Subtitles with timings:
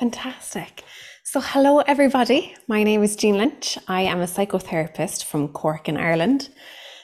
[0.00, 0.82] Fantastic.
[1.24, 2.54] So, hello everybody.
[2.66, 3.76] My name is Jean Lynch.
[3.86, 6.48] I am a psychotherapist from Cork in Ireland.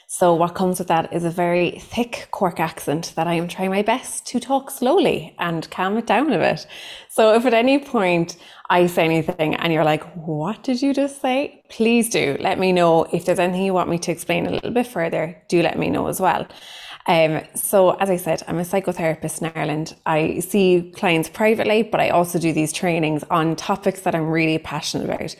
[0.07, 3.69] So, what comes with that is a very thick Cork accent that I am trying
[3.69, 6.65] my best to talk slowly and calm it down a bit.
[7.11, 8.37] So, if at any point
[8.67, 11.61] I say anything and you're like, what did you just say?
[11.69, 13.03] Please do let me know.
[13.13, 15.91] If there's anything you want me to explain a little bit further, do let me
[15.91, 16.47] know as well.
[17.07, 19.95] Um, so, as I said, I'm a psychotherapist in Ireland.
[20.05, 24.57] I see clients privately, but I also do these trainings on topics that I'm really
[24.57, 25.35] passionate about.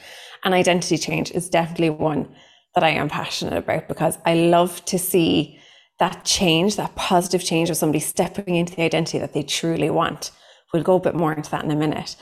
[0.45, 2.29] And identity change is definitely one
[2.73, 5.59] that I am passionate about because I love to see
[5.99, 10.31] that change, that positive change of somebody stepping into the identity that they truly want.
[10.71, 12.15] We'll go a bit more into that in a minute.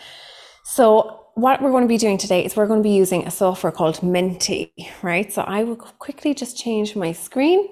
[0.64, 3.32] So, what we're going to be doing today is we're going to be using a
[3.32, 5.32] software called Menti, right?
[5.32, 7.68] So, I will quickly just change my screen.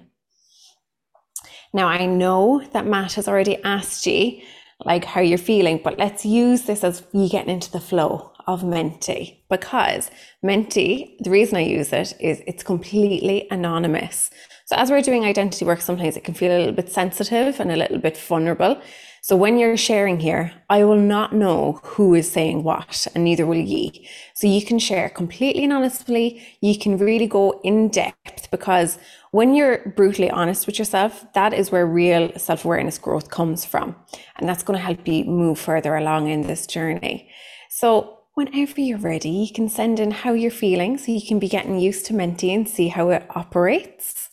[1.72, 4.42] Now I know that Matt has already asked you
[4.84, 8.64] like how you're feeling, but let's use this as you getting into the flow of
[8.64, 10.10] Menti because
[10.42, 14.30] Menti, the reason I use it is it's completely anonymous.
[14.66, 17.72] So as we're doing identity work, sometimes it can feel a little bit sensitive and
[17.72, 18.82] a little bit vulnerable.
[19.22, 23.46] So when you're sharing here, I will not know who is saying what, and neither
[23.46, 24.10] will ye.
[24.34, 26.44] So you can share completely and honestly.
[26.60, 28.98] You can really go in depth because
[29.32, 33.96] when you're brutally honest with yourself, that is where real self awareness growth comes from.
[34.36, 37.30] And that's going to help you move further along in this journey.
[37.70, 41.48] So whenever you're ready, you can send in how you're feeling so you can be
[41.48, 44.30] getting used to Menti and see how it operates.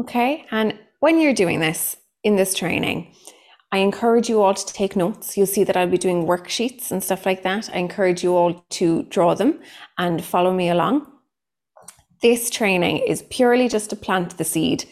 [0.00, 0.46] Okay.
[0.50, 3.14] And when you're doing this in this training,
[3.72, 5.36] I encourage you all to take notes.
[5.36, 7.68] You'll see that I'll be doing worksheets and stuff like that.
[7.72, 9.60] I encourage you all to draw them
[9.98, 11.06] and follow me along.
[12.22, 14.84] This training is purely just to plant the seed.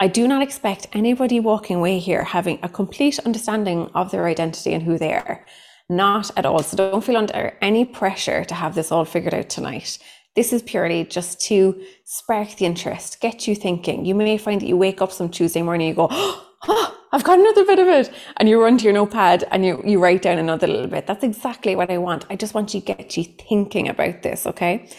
[0.00, 4.72] I do not expect anybody walking away here having a complete understanding of their identity
[4.72, 5.44] and who they are.
[5.88, 6.62] Not at all.
[6.62, 9.98] So don't feel under any pressure to have this all figured out tonight.
[10.36, 14.04] This is purely just to spark the interest, get you thinking.
[14.04, 16.44] You may find that you wake up some Tuesday morning, you go, oh,
[17.12, 18.12] I've got another bit of it.
[18.36, 21.06] And you run to your notepad and you, you write down another little bit.
[21.06, 22.26] That's exactly what I want.
[22.28, 24.90] I just want you to get you thinking about this, okay?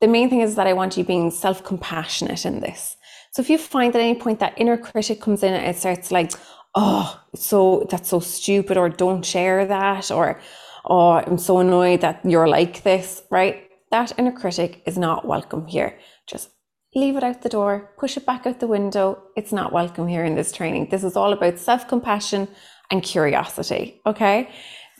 [0.00, 2.96] The main thing is that I want you being self compassionate in this.
[3.32, 6.10] So if you find at any point that inner critic comes in and it starts
[6.10, 6.32] like,
[6.74, 10.40] oh, so that's so stupid, or don't share that, or
[10.84, 13.68] oh, I'm so annoyed that you're like this, right?
[13.90, 15.98] That inner critic is not welcome here.
[16.26, 16.50] Just
[16.94, 19.22] leave it out the door, push it back out the window.
[19.36, 20.88] It's not welcome here in this training.
[20.90, 22.48] This is all about self compassion
[22.90, 24.00] and curiosity.
[24.06, 24.50] Okay.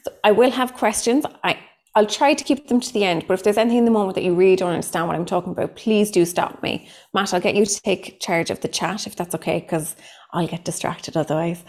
[0.04, 1.24] So I will have questions.
[1.44, 1.58] I,
[1.94, 4.14] I'll try to keep them to the end, but if there's anything in the moment
[4.14, 6.88] that you really don't understand what I'm talking about, please do stop me.
[7.12, 9.94] Matt, I'll get you to take charge of the chat if that's okay, because
[10.32, 11.62] I'll get distracted otherwise.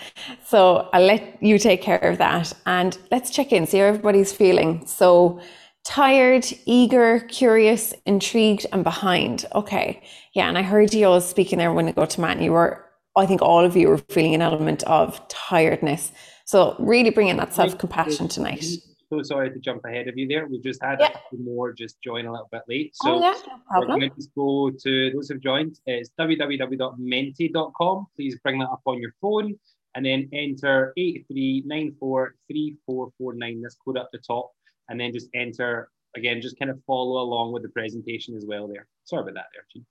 [0.46, 4.32] So I'll let you take care of that and let's check in, see how everybody's
[4.32, 4.86] feeling.
[4.88, 5.42] So
[5.84, 9.46] tired, eager, curious, intrigued, and behind.
[9.54, 10.02] Okay.
[10.34, 10.48] Yeah.
[10.48, 12.86] And I heard you all speaking there when I go to Matt, and you were,
[13.18, 16.12] I think all of you were feeling an element of tiredness.
[16.46, 18.66] So really bringing that self compassion tonight.
[19.14, 20.48] So sorry to jump ahead of you there.
[20.48, 21.10] We've just had yeah.
[21.10, 22.96] a couple more just join a little bit late.
[23.04, 23.92] Oh, so oh, yeah, no problem.
[23.92, 25.80] we're going to go to those who've joined.
[25.86, 28.08] It's www.menti.com.
[28.16, 29.54] Please bring that up on your phone
[29.96, 33.62] and then enter 83943449.
[33.62, 34.52] This code up the top
[34.90, 38.68] and then just enter again, just kind of follow along with the presentation as well
[38.68, 38.88] there.
[39.04, 39.86] Sorry about that there, Jean.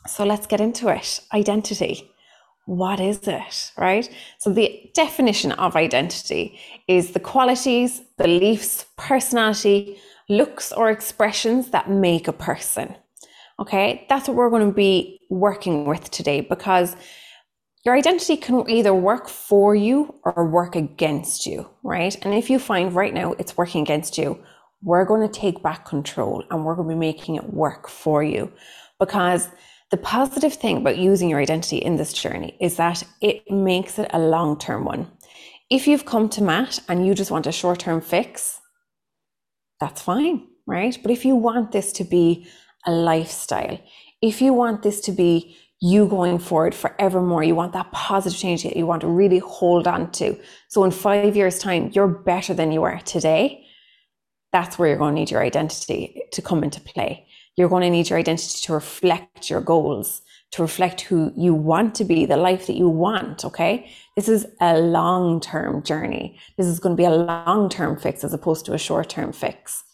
[0.06, 1.20] so let's get into it.
[1.32, 2.10] Identity.
[2.66, 4.08] What is it, right?
[4.38, 6.58] So, the definition of identity
[6.88, 9.98] is the qualities, beliefs, personality,
[10.30, 12.96] looks, or expressions that make a person.
[13.60, 16.96] Okay, that's what we're going to be working with today because
[17.84, 22.16] your identity can either work for you or work against you, right?
[22.22, 24.42] And if you find right now it's working against you,
[24.82, 28.22] we're going to take back control and we're going to be making it work for
[28.22, 28.50] you
[28.98, 29.48] because
[29.94, 34.10] the positive thing about using your identity in this journey is that it makes it
[34.12, 35.06] a long term one.
[35.70, 38.60] If you've come to Matt and you just want a short term fix,
[39.78, 40.98] that's fine, right?
[41.00, 42.44] But if you want this to be
[42.84, 43.78] a lifestyle,
[44.20, 48.64] if you want this to be you going forward forevermore, you want that positive change
[48.64, 50.36] that you want to really hold on to.
[50.70, 53.64] So in five years' time, you're better than you are today.
[54.50, 57.23] That's where you're going to need your identity to come into play.
[57.56, 60.22] You're going to need your identity to reflect your goals,
[60.52, 63.44] to reflect who you want to be, the life that you want.
[63.44, 63.90] Okay.
[64.16, 66.38] This is a long term journey.
[66.56, 69.32] This is going to be a long term fix as opposed to a short term
[69.32, 69.84] fix.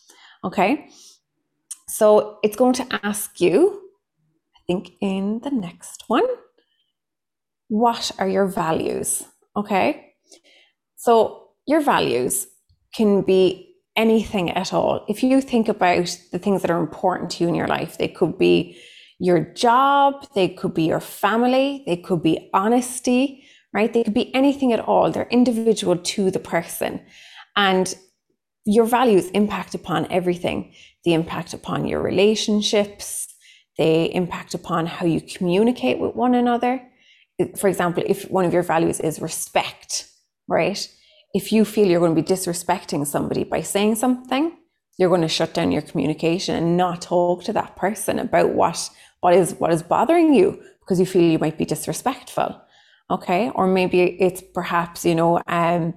[0.44, 0.88] Okay.
[1.88, 3.82] So it's going to ask you
[4.56, 6.24] I think in the next one.
[7.68, 9.22] What are your values?
[9.56, 10.14] Okay.
[10.96, 12.46] So your values
[12.94, 15.04] can be anything at all.
[15.08, 18.08] If you think about the things that are important to you in your life, they
[18.08, 18.78] could be
[19.18, 23.92] your job, they could be your family, they could be honesty, right?
[23.92, 25.10] They could be anything at all.
[25.10, 27.00] They're individual to the person.
[27.56, 27.94] And
[28.64, 30.72] your values impact upon everything.
[31.04, 33.26] They impact upon your relationships,
[33.78, 36.82] they impact upon how you communicate with one another.
[37.56, 40.06] For example, if one of your values is respect,
[40.48, 40.86] right?
[41.32, 44.56] If you feel you're going to be disrespecting somebody by saying something,
[44.98, 48.90] you're going to shut down your communication and not talk to that person about what
[49.20, 52.60] what is what is bothering you because you feel you might be disrespectful
[53.10, 55.94] okay or maybe it's perhaps you know um,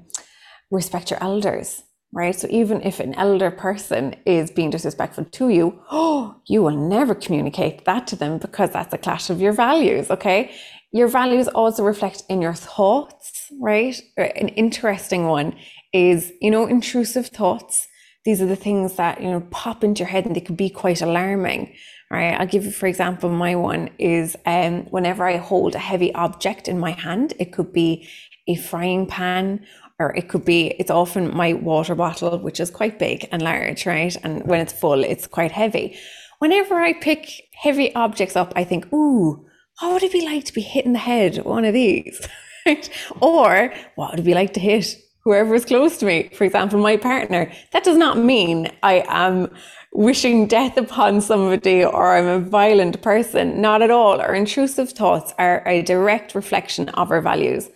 [0.72, 1.84] respect your elders
[2.14, 2.36] right?
[2.36, 7.16] So even if an elder person is being disrespectful to you, oh, you will never
[7.16, 10.52] communicate that to them because that's a clash of your values, okay?
[10.94, 14.00] Your values also reflect in your thoughts, right?
[14.16, 15.56] An interesting one
[15.92, 17.88] is, you know, intrusive thoughts.
[18.26, 20.70] These are the things that, you know, pop into your head and they can be
[20.70, 21.74] quite alarming,
[22.12, 22.40] right?
[22.40, 26.68] I'll give you, for example, my one is um, whenever I hold a heavy object
[26.68, 28.08] in my hand, it could be
[28.48, 29.66] a frying pan
[30.00, 33.86] or it could be it's often my water bottle which is quite big and large
[33.86, 35.98] right and when it's full it's quite heavy
[36.40, 39.46] whenever i pick heavy objects up i think ooh
[39.82, 41.74] Oh, what would it be like to be hit in the head with one of
[41.74, 42.22] these
[43.22, 46.30] or what would it be like to hit whoever is close to me?
[46.34, 47.52] For example my partner.
[47.72, 49.50] That does not mean i am
[49.94, 53.62] wishing death upon somebody or i'm a violent person.
[53.62, 54.22] Not at all.
[54.22, 57.70] Our intrusive thoughts are a direct reflection of our values.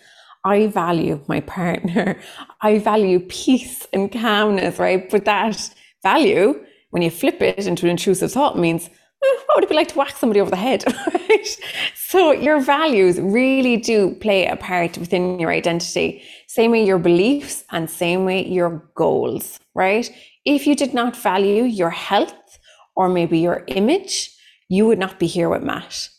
[0.43, 2.19] I value my partner.
[2.61, 5.09] I value peace and calmness, right?
[5.09, 5.73] But that
[6.03, 9.89] value, when you flip it into an intrusive thought, means what would it be like
[9.89, 10.83] to whack somebody over the head?
[11.13, 11.57] Right?
[11.95, 16.23] So your values really do play a part within your identity.
[16.47, 20.09] Same way your beliefs and same way your goals, right?
[20.45, 22.59] If you did not value your health
[22.95, 24.33] or maybe your image,
[24.69, 26.09] you would not be here with Matt.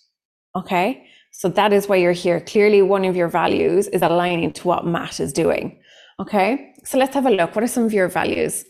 [0.54, 1.08] Okay.
[1.38, 2.40] So that is why you're here.
[2.40, 5.80] Clearly, one of your values is aligning to what Matt is doing.
[6.20, 7.54] Okay, so let's have a look.
[7.54, 8.64] What are some of your values?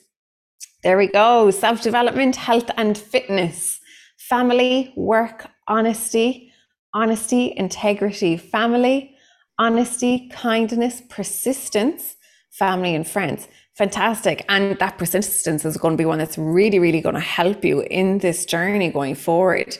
[0.82, 3.77] There we go self development, health and fitness,
[4.18, 6.52] family, work, honesty,
[6.92, 9.16] honesty, integrity, family,
[9.58, 12.16] honesty, kindness, persistence,
[12.50, 13.48] family, and friends.
[13.76, 14.44] Fantastic.
[14.48, 17.80] And that persistence is going to be one that's really, really going to help you
[17.82, 19.78] in this journey going forward.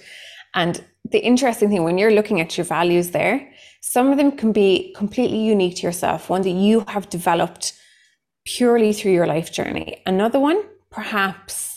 [0.54, 4.52] And the interesting thing when you're looking at your values there, some of them can
[4.52, 7.72] be completely unique to yourself, one that you have developed
[8.44, 10.00] purely through your life journey.
[10.06, 11.67] Another one, perhaps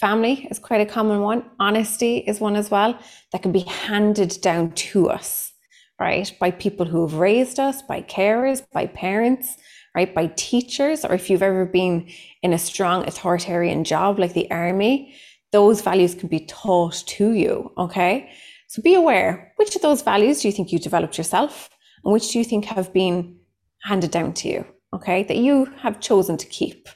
[0.00, 1.44] family is quite a common one.
[1.60, 2.98] Honesty is one as well
[3.32, 5.52] that can be handed down to us,
[6.00, 6.32] right?
[6.40, 9.58] By people who have raised us, by carers, by parents,
[9.94, 10.14] right?
[10.14, 12.08] By teachers, or if you've ever been
[12.42, 15.14] in a strong authoritarian job like the army,
[15.52, 18.30] those values can be taught to you, okay?
[18.68, 21.68] So be aware which of those values do you think you developed yourself
[22.04, 23.36] and which do you think have been
[23.82, 24.64] handed down to you,
[24.94, 26.88] okay, that you have chosen to keep,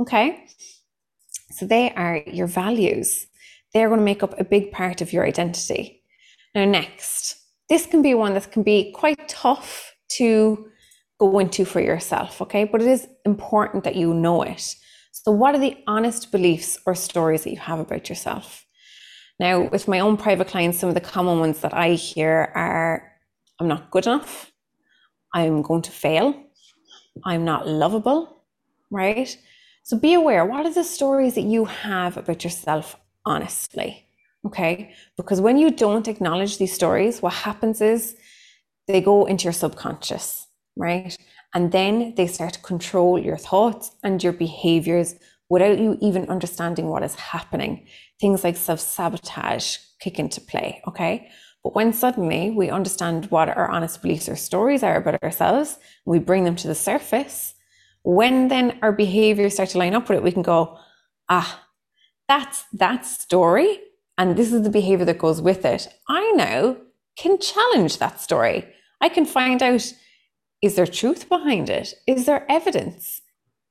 [0.00, 0.48] okay?
[1.60, 3.26] So they are your values.
[3.74, 6.02] They're going to make up a big part of your identity.
[6.54, 7.36] Now, next,
[7.68, 10.70] this can be one that can be quite tough to
[11.18, 12.64] go into for yourself, okay?
[12.64, 14.74] But it is important that you know it.
[15.12, 18.64] So, what are the honest beliefs or stories that you have about yourself?
[19.38, 23.12] Now, with my own private clients, some of the common ones that I hear are
[23.60, 24.50] I'm not good enough,
[25.34, 26.42] I'm going to fail,
[27.26, 28.44] I'm not lovable,
[28.90, 29.36] right?
[29.82, 34.06] So be aware what are the stories that you have about yourself honestly?
[34.46, 34.94] Okay.
[35.16, 38.16] Because when you don't acknowledge these stories, what happens is
[38.88, 40.46] they go into your subconscious,
[40.76, 41.16] right?
[41.54, 45.14] And then they start to control your thoughts and your behaviors
[45.48, 47.86] without you even understanding what is happening.
[48.20, 50.80] Things like self sabotage kick into play.
[50.86, 51.28] Okay.
[51.62, 56.18] But when suddenly we understand what our honest beliefs or stories are about ourselves, we
[56.18, 57.54] bring them to the surface,
[58.02, 60.78] when then our behaviors start to line up with it, we can go,
[61.28, 61.66] ah,
[62.28, 63.80] that's that story.
[64.16, 65.88] And this is the behavior that goes with it.
[66.08, 66.76] I now
[67.16, 68.66] can challenge that story.
[69.00, 69.92] I can find out
[70.62, 71.94] is there truth behind it?
[72.06, 73.22] Is there evidence?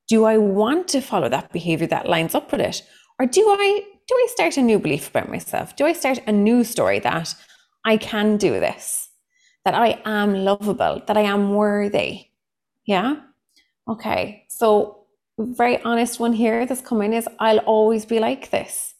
[0.08, 2.82] Do I want to follow that behavior that lines up with it?
[3.18, 5.76] Or do I do I start a new belief about myself?
[5.76, 7.32] Do I start a new story that
[7.84, 9.08] I can do this?
[9.64, 12.26] That I am lovable, that I am worthy?
[12.84, 13.16] Yeah?
[13.90, 14.44] Okay.
[14.48, 15.06] So
[15.38, 18.94] very honest one here that's coming is I'll always be like this.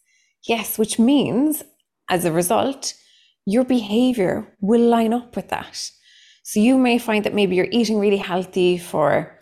[0.49, 1.63] Yes, which means
[2.09, 2.95] as a result,
[3.47, 5.91] your behavior will line up with that.
[6.43, 9.39] So you may find that maybe you're eating really healthy for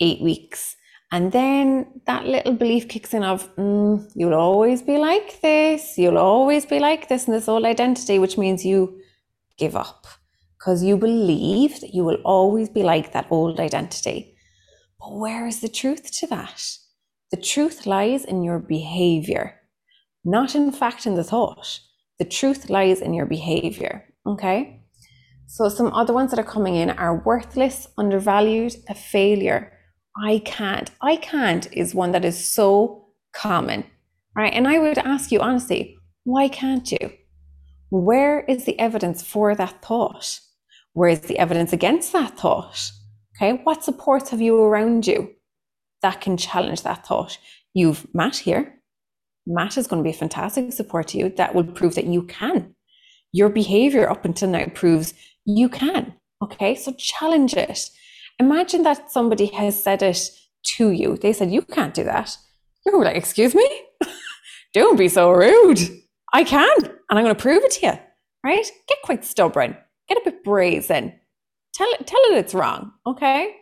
[0.00, 0.74] eight weeks.
[1.12, 6.18] And then that little belief kicks in of, mm, you'll always be like this, you'll
[6.18, 9.00] always be like this, and this old identity, which means you
[9.56, 10.06] give up
[10.58, 14.34] because you believe that you will always be like that old identity.
[15.00, 16.78] But where is the truth to that?
[17.30, 19.60] The truth lies in your behavior,
[20.24, 21.80] not in fact in the thought.
[22.18, 24.04] The truth lies in your behavior.
[24.26, 24.82] Okay.
[25.46, 29.72] So some other ones that are coming in are worthless, undervalued, a failure.
[30.22, 30.90] I can't.
[31.00, 33.84] I can't is one that is so common,
[34.36, 34.52] right?
[34.52, 37.12] And I would ask you honestly, why can't you?
[37.90, 40.40] Where is the evidence for that thought?
[40.92, 42.90] Where is the evidence against that thought?
[43.40, 45.30] Okay, what supports have you around you
[46.02, 47.38] that can challenge that thought?
[47.72, 48.74] You've Matt here.
[49.46, 52.24] Matt is going to be a fantastic support to you that will prove that you
[52.24, 52.74] can.
[53.30, 55.14] Your behavior up until now proves
[55.44, 56.14] you can.
[56.42, 57.90] Okay, so challenge it.
[58.40, 60.30] Imagine that somebody has said it
[60.76, 61.16] to you.
[61.16, 62.36] They said, You can't do that.
[62.84, 63.68] You're like, Excuse me?
[64.74, 65.78] Don't be so rude.
[66.32, 66.76] I can.
[66.82, 67.92] And I'm going to prove it to you.
[68.42, 68.68] Right?
[68.88, 69.76] Get quite stubborn.
[70.08, 71.14] Get a bit brazen.
[71.78, 72.92] Tell it, tell it it's wrong.
[73.06, 73.54] Okay.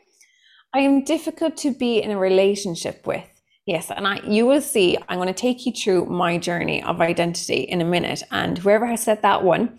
[0.74, 3.28] I am difficult to be in a relationship with.
[3.66, 7.00] Yes, and I you will see I'm going to take you through my journey of
[7.00, 9.78] identity in a minute and whoever has said that one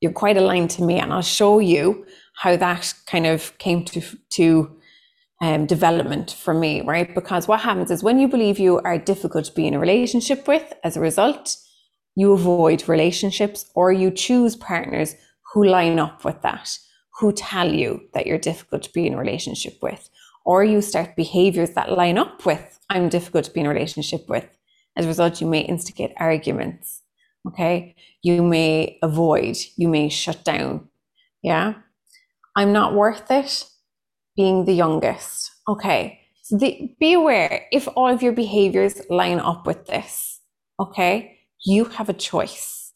[0.00, 2.04] you're quite aligned to me and I'll show you
[2.36, 4.76] how that kind of came to to
[5.40, 7.14] um, development for me, right?
[7.14, 10.48] Because what happens is when you believe you are difficult to be in a relationship
[10.48, 11.56] with, as a result,
[12.16, 15.14] you avoid relationships or you choose partners
[15.52, 16.78] who line up with that,
[17.18, 20.10] who tell you that you're difficult to be in a relationship with,
[20.44, 24.28] or you start behaviors that line up with I'm difficult to be in a relationship
[24.28, 24.46] with.
[24.96, 27.02] As a result, you may instigate arguments.
[27.48, 27.96] Okay.
[28.22, 30.88] You may avoid, you may shut down.
[31.42, 31.74] Yeah.
[32.56, 33.66] I'm not worth it
[34.36, 35.50] being the youngest.
[35.68, 36.20] Okay.
[36.42, 40.40] So the, be aware if all of your behaviors line up with this.
[40.78, 41.38] Okay.
[41.64, 42.92] You have a choice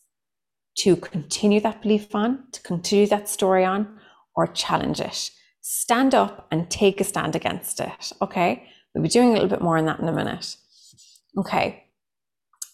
[0.79, 3.98] to continue that belief on, to continue that story on,
[4.39, 5.31] or challenge it
[5.71, 8.13] stand up and take a stand against it.
[8.23, 8.67] Okay.
[8.95, 10.57] We'll be doing a little bit more on that in a minute.
[11.37, 11.85] Okay.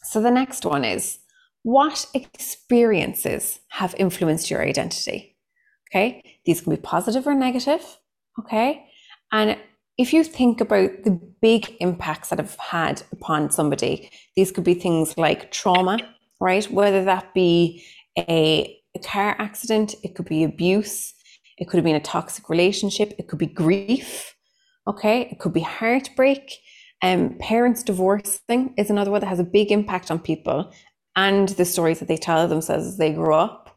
[0.04, 1.18] So the next one is
[1.64, 5.36] what experiences have influenced your identity?
[5.90, 6.38] Okay.
[6.44, 7.98] These can be positive or negative.
[8.38, 8.86] Okay.
[9.32, 9.58] And
[9.98, 14.74] if you think about the big impacts that have had upon somebody, these could be
[14.74, 15.98] things like trauma,
[16.40, 16.70] right?
[16.70, 17.84] Whether that be
[18.16, 21.13] a, a car accident, it could be abuse,
[21.58, 23.14] it could have been a toxic relationship.
[23.18, 24.34] It could be grief.
[24.86, 25.28] Okay.
[25.30, 26.52] It could be heartbreak.
[27.02, 30.72] Um, parents divorcing is another one that has a big impact on people
[31.16, 33.76] and the stories that they tell themselves as they grow up.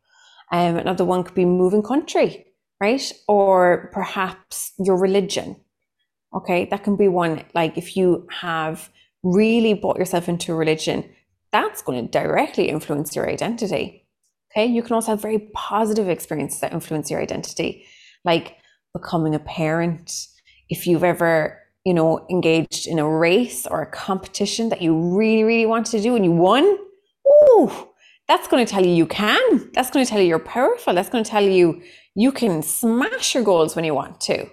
[0.52, 2.46] Um, another one could be moving country,
[2.80, 3.12] right?
[3.28, 5.58] Or perhaps your religion.
[6.34, 6.66] Okay.
[6.66, 7.44] That can be one.
[7.54, 8.90] Like if you have
[9.24, 11.10] really bought yourself into a religion,
[11.52, 14.07] that's going to directly influence your identity.
[14.52, 14.66] Okay.
[14.66, 17.86] You can also have very positive experiences that influence your identity,
[18.24, 18.58] like
[18.94, 20.12] becoming a parent.
[20.70, 25.44] If you've ever, you know, engaged in a race or a competition that you really,
[25.44, 27.72] really wanted to do and you won, ooh,
[28.28, 29.72] that's going to tell you you can.
[29.74, 30.94] That's going to tell you you're powerful.
[30.94, 31.82] That's going to tell you
[32.16, 34.50] you can smash your goals when you want to.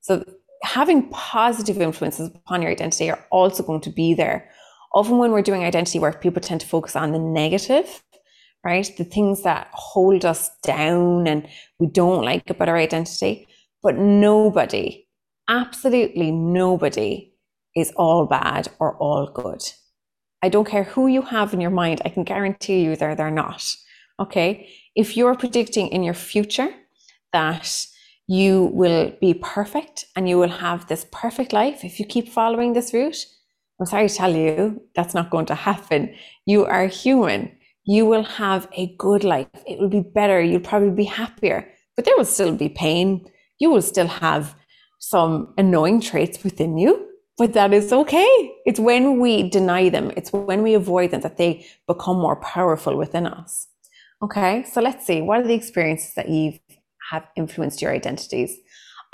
[0.00, 0.24] So
[0.62, 4.50] having positive influences upon your identity are also going to be there.
[4.94, 8.02] Often when we're doing identity work, people tend to focus on the negative
[8.64, 8.90] right?
[8.96, 11.46] The things that hold us down and
[11.78, 13.46] we don't like about our identity.
[13.82, 15.06] But nobody,
[15.48, 17.32] absolutely nobody,
[17.76, 19.62] is all bad or all good.
[20.42, 23.30] I don't care who you have in your mind, I can guarantee you they're, they're
[23.30, 23.74] not.
[24.20, 24.68] Okay.
[24.94, 26.72] If you're predicting in your future
[27.32, 27.86] that
[28.26, 32.72] you will be perfect and you will have this perfect life if you keep following
[32.72, 33.26] this route,
[33.80, 36.14] I'm sorry to tell you, that's not going to happen.
[36.46, 37.50] You are human
[37.84, 39.48] you will have a good life.
[39.66, 40.40] It will be better.
[40.40, 43.26] You'll probably be happier, but there will still be pain.
[43.58, 44.54] You will still have
[44.98, 48.54] some annoying traits within you, but that is okay.
[48.64, 52.96] It's when we deny them, it's when we avoid them that they become more powerful
[52.96, 53.68] within us.
[54.22, 56.58] Okay, so let's see what are the experiences that you've
[57.10, 58.56] have influenced your identities.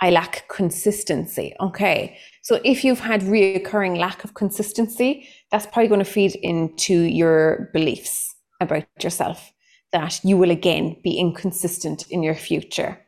[0.01, 1.55] I lack consistency.
[1.61, 2.17] Okay.
[2.43, 7.69] So if you've had reoccurring lack of consistency, that's probably going to feed into your
[7.75, 8.30] beliefs
[8.61, 9.53] about yourself
[9.93, 13.01] that you will again be inconsistent in your future.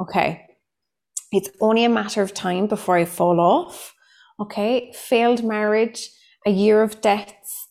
[0.00, 0.46] Okay.
[1.32, 3.94] It's only a matter of time before I fall off.
[4.40, 4.92] Okay.
[4.94, 6.08] Failed marriage,
[6.46, 7.68] a year of debts,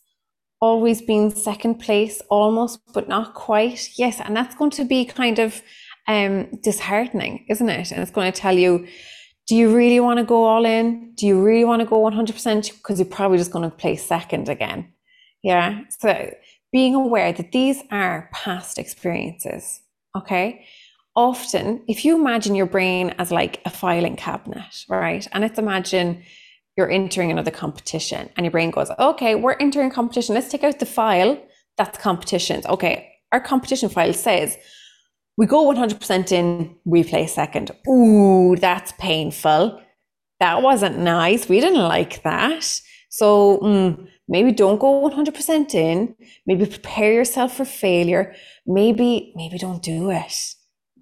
[0.61, 3.89] always being second place, almost, but not quite.
[3.97, 4.19] Yes.
[4.19, 5.61] And that's going to be kind of
[6.07, 7.91] um, disheartening, isn't it?
[7.91, 8.87] And it's going to tell you,
[9.47, 11.13] do you really want to go all in?
[11.15, 12.71] Do you really want to go 100%?
[12.71, 14.91] Because you're probably just going to play second again.
[15.43, 15.81] Yeah.
[15.99, 16.33] So
[16.75, 19.79] being aware that these are past experiences.
[20.13, 20.65] Okay.
[21.15, 25.25] Often, if you imagine your brain as like a filing cabinet, right?
[25.31, 26.21] And let's imagine
[26.75, 30.35] you're entering another competition and your brain goes, okay, we're entering competition.
[30.35, 31.41] Let's take out the file.
[31.77, 32.65] That's competitions.
[32.65, 33.09] Okay.
[33.31, 34.57] Our competition file says
[35.37, 37.71] we go 100% in, we play second.
[37.87, 39.81] Ooh, that's painful.
[40.41, 41.47] That wasn't nice.
[41.47, 42.81] We didn't like that.
[43.17, 46.15] So mm, maybe don't go 100% in.
[46.45, 48.33] Maybe prepare yourself for failure.
[48.65, 50.33] Maybe, maybe don't do it.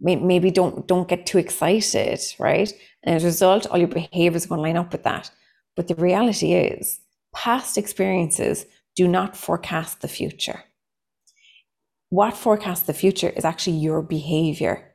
[0.01, 2.71] Maybe don't, don't get too excited, right?
[3.03, 5.31] And as a result, all your behaviors going to line up with that.
[5.75, 6.99] But the reality is,
[7.33, 8.65] past experiences
[8.95, 10.63] do not forecast the future
[12.13, 14.93] what forecasts the future is actually your behavior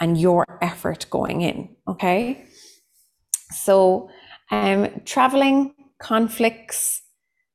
[0.00, 1.68] and your effort going in.
[1.88, 2.46] Okay.
[3.50, 4.08] So,
[4.52, 7.02] um, traveling, conflicts,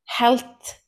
[0.06, 0.80] health,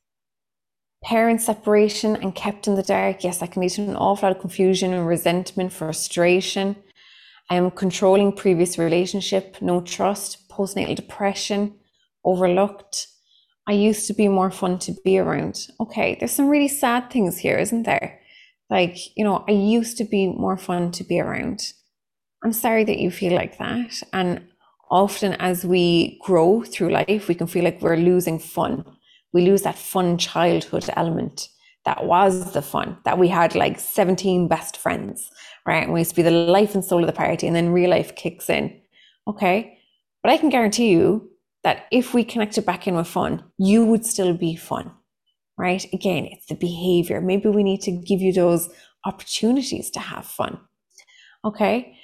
[1.04, 3.24] parent separation, and kept in the dark.
[3.24, 6.76] Yes, that can lead to an awful lot of confusion and resentment, frustration,
[7.50, 11.76] I am controlling previous relationship, no trust, postnatal depression,
[12.24, 13.08] overlooked,
[13.68, 15.68] I used to be more fun to be around.
[15.80, 18.20] Okay, there's some really sad things here, isn't there?
[18.70, 21.74] Like, you know, I used to be more fun to be around.
[22.44, 24.04] I'm sorry that you feel like that.
[24.12, 24.48] And
[24.94, 28.86] often as we grow through life, we can feel like we're losing fun.
[29.34, 31.50] We lose that fun childhood element
[31.86, 35.30] that was the fun, that we had like 17 best friends,
[35.66, 35.84] right?
[35.84, 37.90] And we used to be the life and soul of the party, and then real
[37.90, 38.80] life kicks in.
[39.28, 39.78] Okay.
[40.22, 41.30] But I can guarantee you
[41.64, 44.92] that if we connected back in with fun, you would still be fun,
[45.58, 45.86] right?
[45.92, 47.20] Again, it's the behavior.
[47.20, 48.70] Maybe we need to give you those
[49.06, 50.60] opportunities to have fun.
[51.44, 51.98] Okay.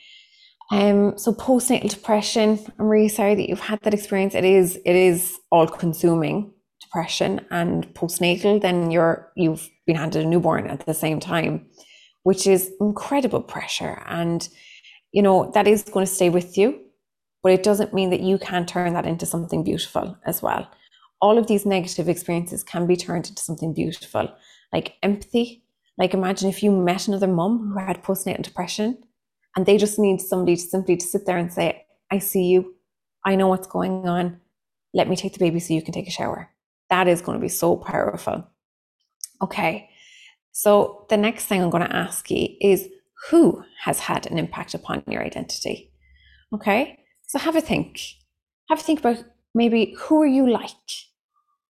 [0.71, 4.35] Um, so postnatal depression, I'm really sorry that you've had that experience.
[4.35, 10.27] It is, it is all consuming depression and postnatal, then you're, you've been handed a
[10.27, 11.67] newborn at the same time,
[12.23, 14.01] which is incredible pressure.
[14.07, 14.47] And,
[15.11, 16.79] you know, that is going to stay with you
[17.41, 20.69] but it doesn't mean that you can't turn that into something beautiful as well.
[21.21, 24.29] All of these negative experiences can be turned into something beautiful,
[24.73, 25.63] like empathy.
[25.97, 28.97] Like imagine if you met another mum who had postnatal depression
[29.55, 32.75] and they just need somebody to simply to sit there and say, I see you.
[33.25, 34.39] I know what's going on.
[34.93, 36.49] Let me take the baby so you can take a shower.
[36.89, 38.47] That is going to be so powerful.
[39.41, 39.89] Okay.
[40.51, 42.89] So the next thing I'm going to ask you is
[43.29, 45.91] who has had an impact upon your identity?
[46.53, 46.99] Okay.
[47.27, 47.99] So have a think.
[48.69, 50.69] Have a think about maybe who are you like,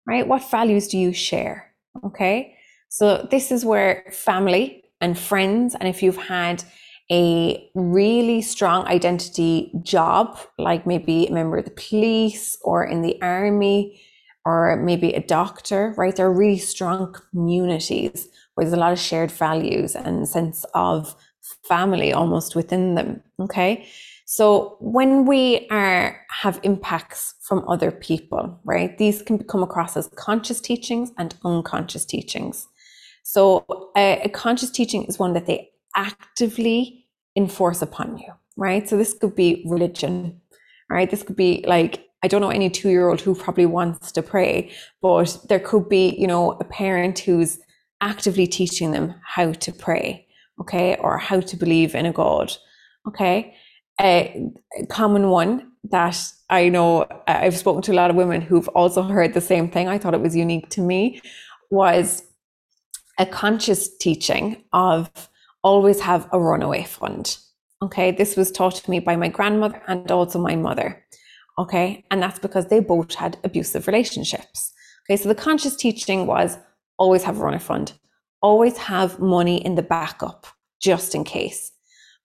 [0.06, 0.28] right?
[0.28, 1.74] What values do you share?
[2.04, 2.56] Okay.
[2.90, 6.64] So this is where family and friends, and if you've had
[7.12, 13.20] a really strong identity job, like maybe a member of the police or in the
[13.22, 14.02] army,
[14.46, 16.16] or maybe a doctor, right?
[16.16, 21.16] They're really strong communities where there's a lot of shared values and sense of
[21.68, 23.22] family almost within them.
[23.40, 23.88] Okay.
[24.26, 28.96] So when we are have impacts from other people, right?
[28.98, 32.68] These can come across as conscious teachings and unconscious teachings.
[33.24, 33.66] So
[33.98, 36.99] a, a conscious teaching is one that they actively
[37.40, 38.88] enforce upon you, right?
[38.88, 40.40] So this could be religion,
[40.90, 41.10] right?
[41.10, 44.22] This could be like I don't know any two year old who probably wants to
[44.22, 44.72] pray,
[45.02, 47.60] but there could be, you know, a parent who's
[48.02, 50.28] actively teaching them how to pray,
[50.60, 52.52] okay, or how to believe in a God,
[53.08, 53.56] okay
[54.00, 54.32] eh,
[54.80, 56.18] a common one that
[56.50, 59.88] I know I've spoken to a lot of women who've also heard the same thing.
[59.88, 61.22] I thought it was unique to me
[61.70, 62.24] was
[63.20, 65.30] a conscious teaching of
[65.64, 67.38] always have a runaway fund.
[67.82, 71.04] Okay, this was taught to me by my grandmother and also my mother.
[71.58, 74.74] Okay, and that's because they both had abusive relationships.
[75.06, 76.58] Okay, so the conscious teaching was
[76.98, 77.94] always have a runaway fund,
[78.42, 80.48] always have money in the backup
[80.82, 81.72] just in case.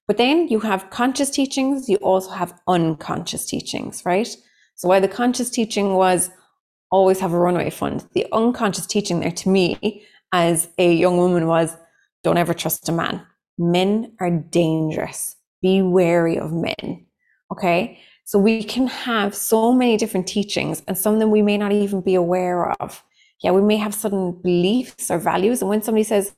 [0.07, 4.29] But then you have conscious teachings, you also have unconscious teachings, right?
[4.75, 6.31] So while the conscious teaching was
[6.91, 11.47] always have a runaway fund, the unconscious teaching there to me as a young woman
[11.47, 11.77] was
[12.25, 13.25] don't ever trust a man.
[13.59, 15.37] Men are dangerous.
[15.63, 17.07] Be wary of men.
[17.53, 18.01] Okay.
[18.25, 21.73] So we can have so many different teachings and some of them we may not
[21.73, 23.05] even be aware of.
[23.43, 25.61] Yeah, we may have certain beliefs or values.
[25.61, 26.35] And when somebody says,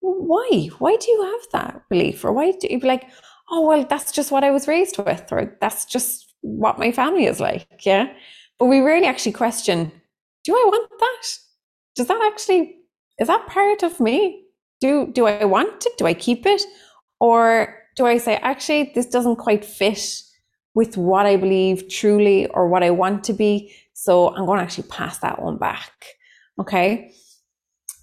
[0.00, 0.70] why?
[0.78, 2.24] Why do you have that belief?
[2.24, 3.06] Or why do you be like,
[3.50, 7.26] oh, well, that's just what I was raised with, or that's just what my family
[7.26, 7.84] is like.
[7.84, 8.12] Yeah.
[8.58, 9.92] But we rarely actually question,
[10.44, 11.38] do I want that?
[11.96, 12.76] Does that actually,
[13.18, 14.45] is that part of me?
[14.80, 15.98] Do, do I want it?
[15.98, 16.62] Do I keep it?
[17.20, 20.22] Or do I say, actually, this doesn't quite fit
[20.74, 23.74] with what I believe truly or what I want to be?
[23.94, 25.92] So I'm going to actually pass that one back.
[26.60, 27.12] Okay.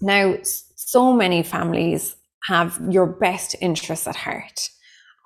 [0.00, 4.68] Now, so many families have your best interests at heart.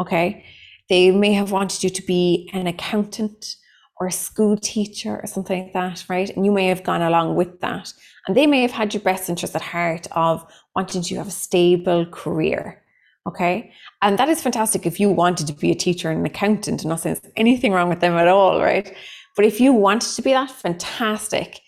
[0.00, 0.44] Okay.
[0.88, 3.56] They may have wanted you to be an accountant
[4.00, 6.30] or a school teacher or something like that, right?
[6.30, 7.92] And you may have gone along with that.
[8.26, 10.46] And they may have had your best interest at heart of
[10.78, 12.80] wanting to have a stable career.
[13.26, 13.72] Okay.
[14.00, 16.88] And that is fantastic if you wanted to be a teacher and an accountant, and
[16.88, 18.94] not saying there's anything wrong with them at all, right?
[19.34, 21.60] But if you wanted to be that, fantastic.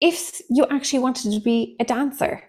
[0.00, 0.16] If
[0.50, 2.42] you actually wanted to be a dancer,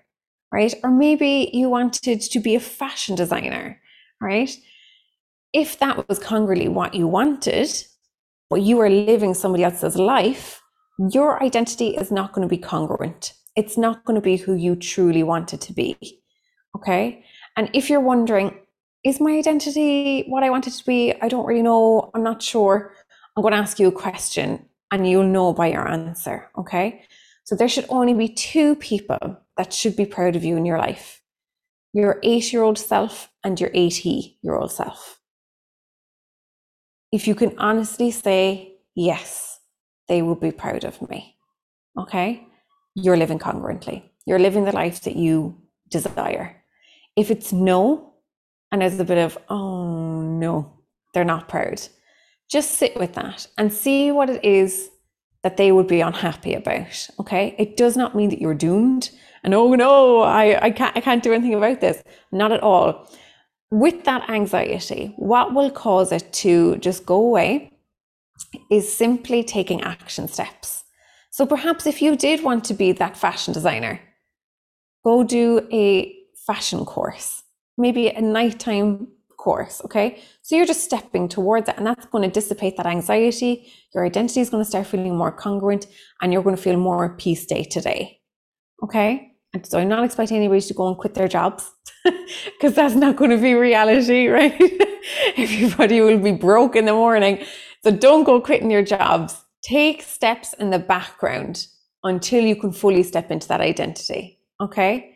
[0.51, 0.73] right?
[0.83, 3.79] Or maybe you wanted to be a fashion designer,
[4.19, 4.51] right?
[5.53, 7.69] If that was congruently what you wanted,
[8.49, 10.61] but you are living somebody else's life,
[11.11, 13.33] your identity is not going to be congruent.
[13.57, 15.97] It's not going to be who you truly want it to be.
[16.77, 17.25] Okay.
[17.57, 18.57] And if you're wondering,
[19.03, 21.13] is my identity what I want it to be?
[21.21, 22.11] I don't really know.
[22.13, 22.93] I'm not sure.
[23.35, 26.49] I'm going to ask you a question and you'll know by your answer.
[26.57, 27.03] Okay.
[27.43, 30.77] So there should only be two people that should be proud of you in your
[30.77, 31.21] life
[31.93, 35.19] your eight year old self and your 80 year old self.
[37.11, 39.59] If you can honestly say, yes,
[40.07, 41.37] they will be proud of me.
[41.97, 42.46] Okay.
[42.99, 44.03] You're living congruently.
[44.25, 45.55] You're living the life that you
[45.87, 46.63] desire.
[47.15, 48.13] If it's no,
[48.71, 50.73] and there's a bit of, oh no,
[51.13, 51.81] they're not proud,
[52.49, 54.89] just sit with that and see what it is
[55.43, 57.07] that they would be unhappy about.
[57.19, 57.55] Okay.
[57.59, 59.11] It does not mean that you're doomed
[59.43, 62.03] and oh no, I, I can't I can't do anything about this.
[62.31, 63.07] Not at all.
[63.69, 67.71] With that anxiety, what will cause it to just go away
[68.71, 70.76] is simply taking action steps.
[71.37, 74.01] So perhaps if you did want to be that fashion designer,
[75.05, 76.11] go do a
[76.47, 77.43] fashion course,
[77.77, 79.79] maybe a nighttime course.
[79.85, 80.19] Okay.
[80.41, 83.71] So you're just stepping towards it, and that's going to dissipate that anxiety.
[83.93, 85.85] Your identity is going to start feeling more congruent,
[86.23, 88.19] and you're going to feel more peace day to day.
[88.83, 89.33] Okay.
[89.53, 91.69] And so I'm not expecting anybody to go and quit their jobs
[92.03, 94.59] because that's not going to be reality, right?
[95.37, 97.45] Everybody will be broke in the morning.
[97.83, 99.43] So don't go quitting your jobs.
[99.63, 101.67] Take steps in the background
[102.03, 104.39] until you can fully step into that identity.
[104.61, 105.15] Okay.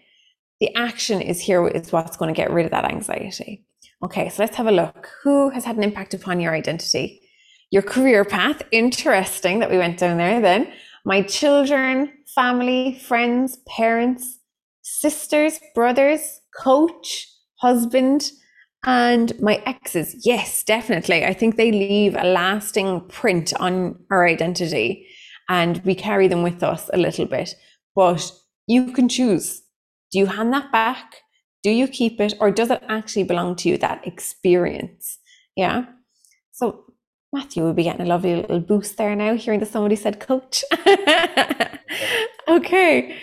[0.59, 3.65] The action is here is what's going to get rid of that anxiety.
[4.03, 5.09] Okay, so let's have a look.
[5.23, 7.21] Who has had an impact upon your identity?
[7.71, 8.61] Your career path.
[8.71, 10.71] Interesting that we went down there then.
[11.05, 14.39] My children, family, friends, parents,
[14.81, 17.27] sisters, brothers, coach,
[17.59, 18.31] husband,
[18.85, 20.15] and my exes.
[20.25, 21.25] Yes, definitely.
[21.25, 25.05] I think they leave a lasting print on our identity
[25.49, 27.55] and we carry them with us a little bit.
[27.95, 28.31] But
[28.67, 29.61] you can choose.
[30.11, 31.17] Do you hand that back?
[31.63, 35.19] Do you keep it or does it actually belong to you, that experience?
[35.55, 35.85] Yeah.
[36.51, 36.85] So
[37.33, 40.63] Matthew will be getting a lovely little boost there now, hearing that somebody said coach.
[42.47, 43.17] okay.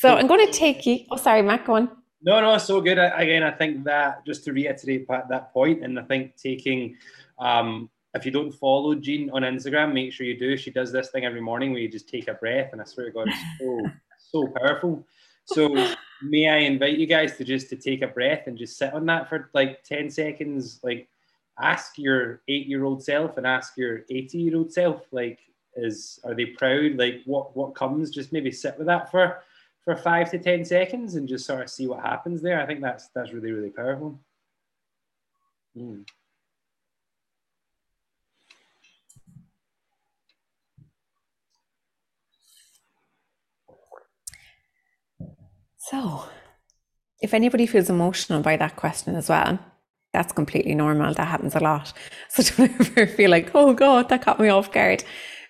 [0.00, 1.00] So I'm going to take you.
[1.10, 1.88] Oh, sorry, Matt, go on.
[2.20, 2.98] No, no, so good.
[2.98, 6.96] Again, I think that just to reiterate that point, and I think taking,
[7.38, 10.56] um, if you don't follow Jean on Instagram, make sure you do.
[10.56, 13.06] She does this thing every morning where you just take a breath, and I swear
[13.06, 13.90] to God, it's so
[14.30, 15.06] so powerful.
[15.44, 18.92] So may I invite you guys to just to take a breath and just sit
[18.92, 21.08] on that for like 10 seconds, like
[21.60, 25.38] ask your eight-year-old self and ask your 80-year-old self, like,
[25.76, 26.96] is are they proud?
[26.96, 28.10] Like what what comes?
[28.10, 29.42] Just maybe sit with that for
[29.88, 32.60] for five to ten seconds and just sort of see what happens there.
[32.60, 34.20] I think that's that's really, really powerful.
[35.74, 36.04] Mm.
[45.78, 46.24] So,
[47.22, 49.58] if anybody feels emotional by that question as well,
[50.12, 51.14] that's completely normal.
[51.14, 51.94] That happens a lot.
[52.28, 55.02] So don't ever feel like, oh God, that caught me off guard.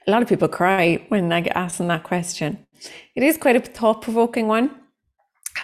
[0.06, 2.67] A lot of people cry when I get asked that question.
[3.14, 4.74] It is quite a thought provoking one.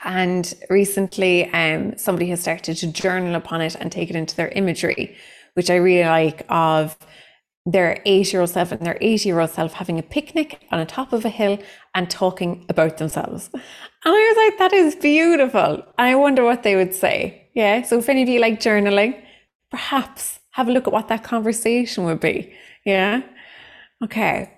[0.02, 4.48] And recently, um, somebody has started to journal upon it and take it into their
[4.48, 5.16] imagery,
[5.54, 6.96] which I really like of
[7.66, 10.80] their eight year old self and their 80 year old self having a picnic on
[10.80, 11.58] the top of a hill
[11.94, 13.50] and talking about themselves.
[13.52, 13.62] And
[14.04, 15.82] I was like, that is beautiful.
[15.96, 17.48] I wonder what they would say.
[17.54, 17.82] Yeah.
[17.82, 19.22] So if any of you like journaling,
[19.70, 22.52] perhaps have a look at what that conversation would be.
[22.84, 23.22] Yeah.
[24.02, 24.53] Okay.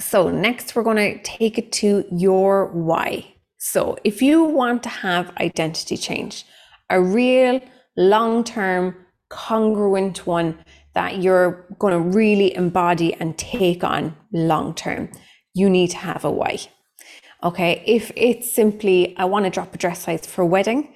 [0.00, 3.34] So next, we're going to take it to your why.
[3.58, 6.44] So if you want to have identity change,
[6.90, 7.60] a real
[7.96, 8.96] long term,
[9.30, 10.58] congruent one
[10.94, 15.10] that you're going to really embody and take on long term,
[15.54, 16.58] you need to have a why.
[17.42, 20.94] Okay, if it's simply, I want to drop a dress size for a wedding,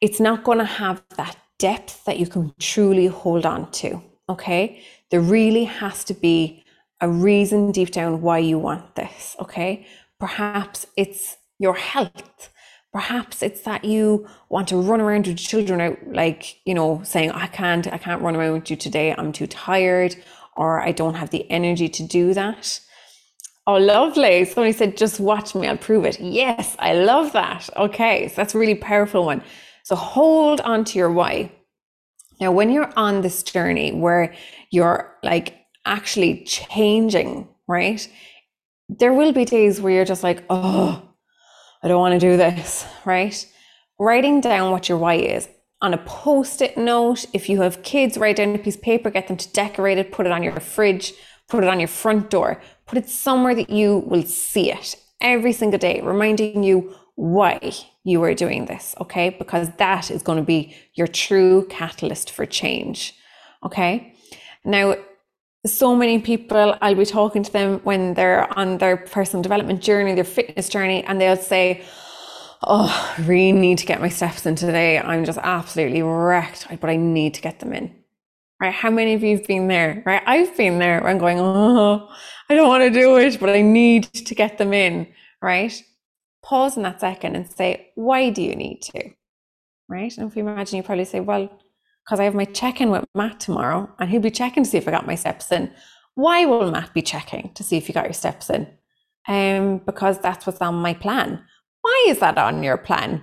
[0.00, 4.02] it's not going to have that depth that you can truly hold on to.
[4.28, 6.64] Okay, there really has to be
[7.00, 9.36] a reason deep down why you want this.
[9.40, 9.86] Okay,
[10.18, 12.50] perhaps it's your health
[12.92, 17.30] Perhaps it's that you want to run around with children out, like, you know, saying,
[17.32, 19.14] I can't, I can't run around with you today.
[19.16, 20.16] I'm too tired,
[20.56, 22.80] or I don't have the energy to do that.
[23.66, 24.46] Oh, lovely.
[24.46, 26.18] Somebody said, just watch me, I'll prove it.
[26.18, 27.68] Yes, I love that.
[27.76, 29.42] Okay, so that's a really powerful one.
[29.82, 31.52] So hold on to your why.
[32.40, 34.34] Now, when you're on this journey where
[34.70, 35.57] you're like
[35.88, 38.08] actually changing, right?
[38.88, 41.02] There will be days where you're just like, oh,
[41.82, 43.46] I don't want to do this, right?
[43.98, 45.48] Writing down what your why is
[45.80, 47.24] on a post it note.
[47.32, 50.12] If you have kids, write down a piece of paper, get them to decorate it,
[50.12, 51.14] put it on your fridge,
[51.48, 55.52] put it on your front door, put it somewhere that you will see it every
[55.52, 57.72] single day, reminding you why
[58.04, 59.30] you are doing this, okay?
[59.30, 63.14] Because that is going to be your true catalyst for change,
[63.64, 64.14] okay?
[64.64, 64.96] Now,
[65.68, 70.14] so many people, I'll be talking to them when they're on their personal development journey,
[70.14, 71.84] their fitness journey, and they'll say,
[72.62, 74.98] Oh, I really need to get my steps in today.
[74.98, 77.94] I'm just absolutely wrecked, but I need to get them in.
[78.60, 78.74] Right?
[78.74, 80.02] How many of you have been there?
[80.04, 80.22] Right?
[80.26, 81.06] I've been there.
[81.06, 82.08] I'm going, Oh,
[82.50, 85.06] I don't want to do it, but I need to get them in.
[85.40, 85.80] Right?
[86.42, 89.10] Pause in that second and say, Why do you need to?
[89.88, 90.16] Right?
[90.18, 91.48] And if you imagine, you probably say, Well,
[92.08, 94.78] because I have my check in with Matt tomorrow and he'll be checking to see
[94.78, 95.70] if I got my steps in.
[96.14, 98.66] Why will Matt be checking to see if you got your steps in?
[99.28, 101.44] Um, because that's what's on my plan.
[101.82, 103.20] Why is that on your plan?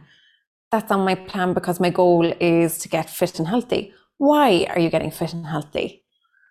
[0.72, 3.92] That's on my plan because my goal is to get fit and healthy.
[4.20, 6.04] Why are you getting fit and healthy?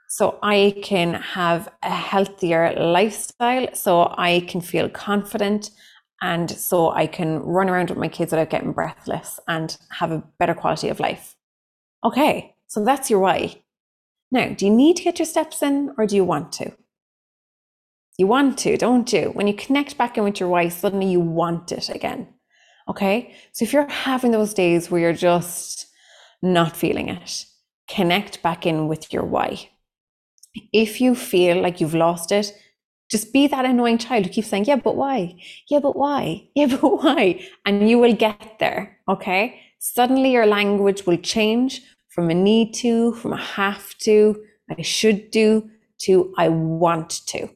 [0.09, 5.71] So I can have a healthier lifestyle, so I can feel confident,
[6.21, 10.25] and so I can run around with my kids without getting breathless and have a
[10.41, 11.34] better quality of life.
[12.05, 13.63] Okay, so that's your why.
[14.31, 16.73] Now, do you need to get your steps in or do you want to?
[18.19, 19.31] You want to, don't you?
[19.33, 22.29] When you connect back in with your why, suddenly you want it again.
[22.89, 25.87] Okay, so if you're having those days where you're just
[26.43, 27.47] not feeling it,
[27.89, 29.71] connect back in with your why.
[30.73, 32.53] If you feel like you've lost it,
[33.11, 35.37] just be that annoying child who keeps saying, Yeah, but why?
[35.69, 36.49] Yeah, but why?
[36.55, 37.41] Yeah, but why?
[37.65, 38.99] And you will get there.
[39.09, 39.61] Okay.
[39.79, 41.83] Suddenly your language will change
[42.15, 45.69] from a need to, from a have to, I should do,
[46.03, 47.49] to I want to.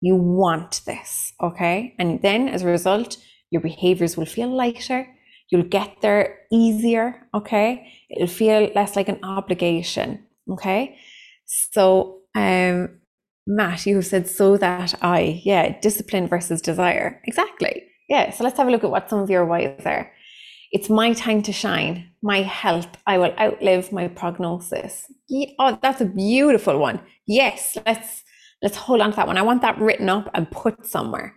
[0.00, 1.94] You want this, okay?
[1.98, 3.16] And then as a result,
[3.50, 5.06] your behaviors will feel lighter.
[5.50, 7.86] You'll get there easier, okay?
[8.10, 10.98] It'll feel less like an obligation, okay?
[11.46, 13.00] So, um,
[13.46, 17.20] Matt, you have said so that I, yeah, discipline versus desire.
[17.24, 17.82] Exactly.
[18.08, 18.30] Yeah.
[18.30, 20.10] So let's have a look at what some of your whys are.
[20.72, 22.08] It's my time to shine.
[22.22, 22.88] My health.
[23.06, 25.06] I will outlive my prognosis.
[25.58, 27.00] Oh, that's a beautiful one.
[27.26, 28.22] Yes, let's
[28.62, 29.38] let's hold on to that one.
[29.38, 31.34] I want that written up and put somewhere.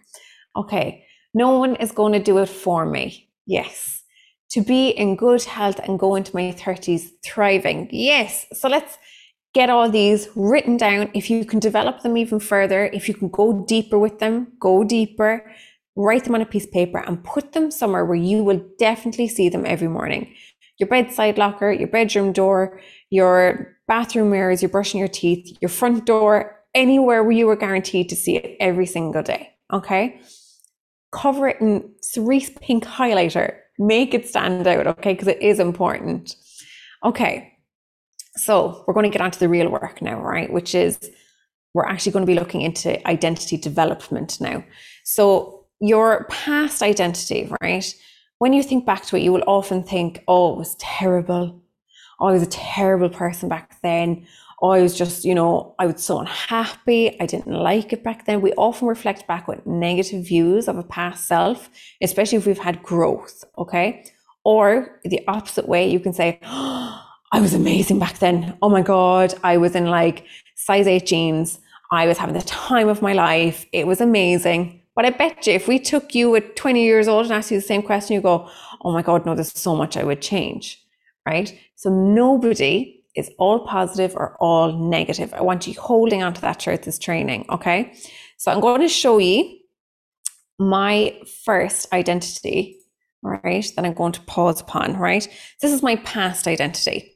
[0.56, 1.04] Okay.
[1.34, 3.30] No one is going to do it for me.
[3.46, 4.04] Yes.
[4.52, 7.90] To be in good health and go into my 30s thriving.
[7.92, 8.46] Yes.
[8.54, 8.98] So let's
[9.54, 11.10] get all these written down.
[11.14, 14.84] If you can develop them even further, if you can go deeper with them, go
[14.86, 15.52] deeper
[15.96, 19.28] write them on a piece of paper and put them somewhere where you will definitely
[19.28, 20.34] see them every morning.
[20.78, 26.06] Your bedside locker, your bedroom door, your bathroom mirrors, you're brushing your teeth, your front
[26.06, 29.54] door, anywhere where you are guaranteed to see it every single day.
[29.72, 30.20] Okay.
[31.12, 33.56] Cover it in cerise pink highlighter.
[33.80, 34.86] Make it stand out.
[34.86, 35.14] Okay.
[35.14, 36.36] Because it is important.
[37.04, 37.54] Okay.
[38.36, 40.52] So we're going to get onto the real work now, right?
[40.52, 41.00] Which is
[41.74, 44.64] we're actually going to be looking into identity development now.
[45.06, 47.94] So your past identity, right?
[48.40, 51.62] When you think back to it, you will often think, oh, it was terrible.
[52.20, 54.26] I was a terrible person back then.
[54.64, 57.20] I was just, you know, I was so unhappy.
[57.20, 58.42] I didn't like it back then.
[58.42, 61.70] We often reflect back with negative views of a past self,
[62.02, 63.44] especially if we've had growth.
[63.58, 64.06] Okay.
[64.44, 68.58] Or the opposite way, you can say, oh, I was amazing back then.
[68.62, 69.34] Oh my God.
[69.44, 71.60] I was in like size eight jeans.
[71.92, 73.66] I was having the time of my life.
[73.74, 74.82] It was amazing.
[74.96, 77.58] But I bet you if we took you at 20 years old and asked you
[77.58, 78.50] the same question, you go,
[78.82, 80.82] oh my God, no, there's so much I would change.
[81.26, 81.58] Right.
[81.76, 85.34] So nobody is all positive or all negative.
[85.34, 87.46] I want you holding on to that throughout this training.
[87.50, 87.94] Okay.
[88.38, 89.58] So I'm going to show you
[90.60, 92.78] my first identity,
[93.22, 93.66] right?
[93.76, 95.28] That I'm going to pause upon, right?
[95.62, 97.12] This is my past identity.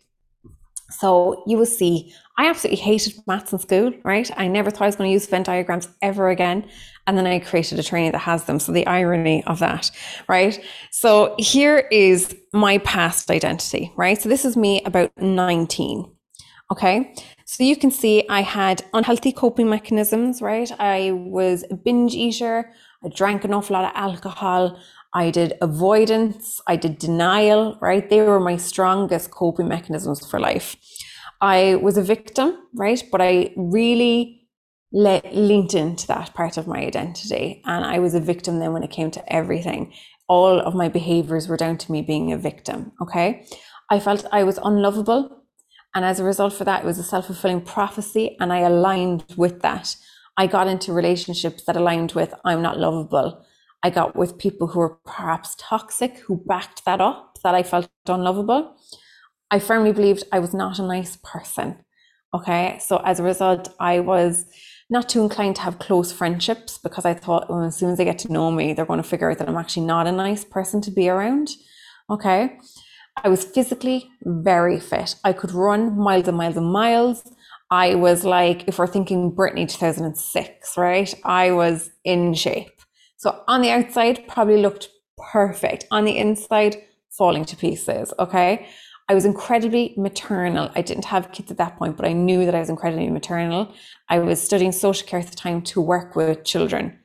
[0.92, 4.30] So you will see, I absolutely hated maths in school, right?
[4.38, 6.68] I never thought I was going to use Venn diagrams ever again.
[7.10, 8.60] And then I created a training that has them.
[8.60, 9.90] So the irony of that,
[10.28, 10.64] right?
[10.92, 14.22] So here is my past identity, right?
[14.22, 16.06] So this is me about 19.
[16.72, 17.16] Okay.
[17.46, 20.72] So you can see I had unhealthy coping mechanisms, right?
[20.80, 22.72] I was a binge eater.
[23.04, 24.80] I drank an awful lot of alcohol.
[25.12, 28.08] I did avoidance, I did denial, right?
[28.08, 30.76] They were my strongest coping mechanisms for life.
[31.42, 33.02] I was a victim, right?
[33.12, 34.39] But I really
[34.92, 37.62] let, leaned into that part of my identity.
[37.66, 39.94] And I was a victim then when it came to everything.
[40.28, 43.46] All of my behaviors were down to me being a victim, okay?
[43.90, 45.44] I felt I was unlovable.
[45.96, 48.38] And as a result for that, it was a self fulfilling prophecy.
[48.40, 49.96] And I aligned with that.
[50.38, 53.44] I got into relationships that aligned with I'm not lovable.
[53.82, 57.90] I got with people who were perhaps toxic, who backed that up, that I felt
[58.08, 58.76] unlovable.
[59.52, 61.84] I firmly believed I was not a nice person.
[62.34, 62.78] Okay.
[62.80, 64.46] So as a result, I was
[64.90, 68.06] not too inclined to have close friendships because I thought, well, as soon as they
[68.06, 70.44] get to know me, they're going to figure out that I'm actually not a nice
[70.44, 71.52] person to be around.
[72.10, 72.58] Okay.
[73.24, 75.16] I was physically very fit.
[75.24, 77.24] I could run miles and miles and miles.
[77.70, 81.14] I was like, if we're thinking Britney 2006, right?
[81.24, 82.82] I was in shape.
[83.18, 84.90] So on the outside, probably looked
[85.32, 85.86] perfect.
[85.92, 86.78] On the inside,
[87.12, 88.12] falling to pieces.
[88.18, 88.68] Okay.
[89.10, 90.70] I was incredibly maternal.
[90.76, 93.74] I didn't have kids at that point, but I knew that I was incredibly maternal.
[94.08, 97.00] I was studying social care at the time to work with children.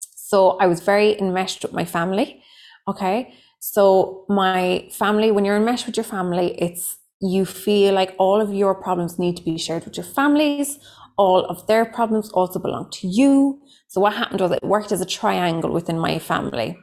[0.00, 2.42] So I was very enmeshed with my family.
[2.88, 3.34] Okay.
[3.60, 8.54] So my family, when you're enmeshed with your family, it's you feel like all of
[8.54, 10.78] your problems need to be shared with your families.
[11.18, 13.60] All of their problems also belong to you.
[13.88, 16.78] So what happened was it worked as a triangle within my family.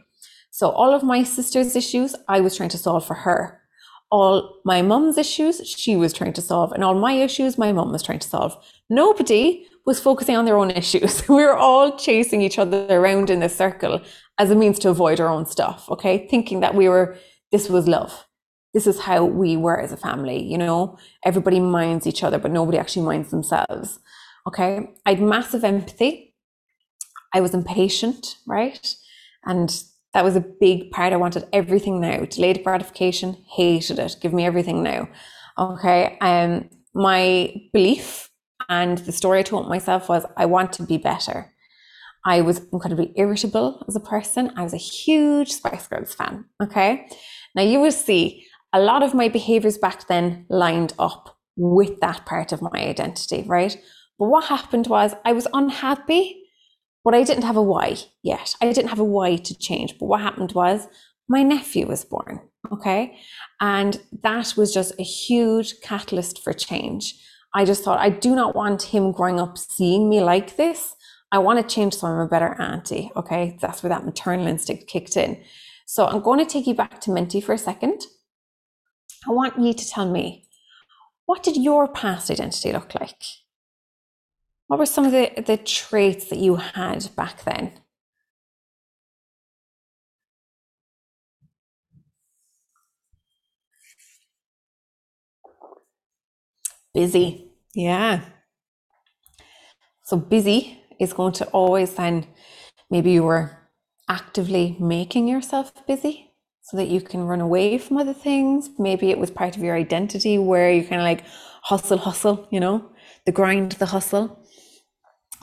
[0.52, 3.63] So all of my sister's issues, I was trying to solve for her.
[4.18, 6.72] All my mum's issues, she was trying to solve.
[6.72, 8.52] And all my issues, my mum was trying to solve.
[8.90, 11.28] Nobody was focusing on their own issues.
[11.38, 14.02] we were all chasing each other around in this circle
[14.38, 15.90] as a means to avoid our own stuff.
[15.90, 16.28] Okay.
[16.28, 17.18] Thinking that we were,
[17.52, 18.14] this was love.
[18.74, 20.42] This is how we were as a family.
[20.44, 24.00] You know, everybody minds each other, but nobody actually minds themselves.
[24.48, 24.92] Okay.
[25.06, 26.34] I had massive empathy
[27.34, 28.96] I was impatient, right?
[29.46, 31.14] And that was a big part.
[31.14, 32.26] I wanted everything now.
[32.26, 34.18] Delayed gratification, hated it.
[34.22, 35.10] Give me everything now.
[35.58, 36.18] Okay.
[36.22, 38.30] Um, my belief
[38.70, 41.52] and the story I told myself was I want to be better.
[42.26, 44.52] I was incredibly irritable as a person.
[44.56, 46.46] I was a huge Spice Girls fan.
[46.62, 47.08] Okay.
[47.56, 52.26] Now you will see a lot of my behaviors back then lined up with that
[52.26, 53.78] part of my identity, right?
[54.18, 56.43] But what happened was I was unhappy
[57.04, 58.56] but I didn't have a why yet.
[58.62, 59.98] I didn't have a why to change.
[60.00, 60.88] But what happened was
[61.28, 62.42] my nephew was born.
[62.72, 63.18] Okay.
[63.60, 67.16] And that was just a huge catalyst for change.
[67.54, 70.96] I just thought, I do not want him growing up seeing me like this.
[71.32, 73.12] I want to change so I'm a better auntie.
[73.16, 73.58] Okay.
[73.62, 75.42] That's where that maternal instinct kicked in.
[75.86, 78.06] So I'm going to take you back to Menti for a second.
[79.28, 80.48] I want you to tell me,
[81.26, 83.22] what did your past identity look like?
[84.74, 87.74] What were some of the, the traits that you had back then?
[96.92, 97.52] Busy.
[97.76, 98.22] Yeah.
[100.06, 102.26] So busy is going to always then,
[102.90, 103.56] maybe you were
[104.10, 106.32] actively making yourself busy
[106.64, 108.72] so that you can run away from other things.
[108.80, 111.26] Maybe it was part of your identity where you kind of like
[111.62, 112.90] hustle, hustle, you know,
[113.28, 114.43] the grind, the hustle.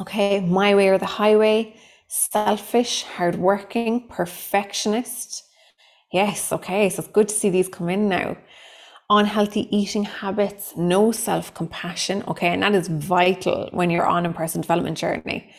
[0.00, 1.76] Okay, my way or the highway,
[2.08, 5.44] selfish, hardworking, perfectionist.
[6.12, 8.36] Yes, okay, so it's good to see these come in now.
[9.10, 12.22] Unhealthy eating habits, no self compassion.
[12.28, 15.52] Okay, and that is vital when you're on a personal development journey.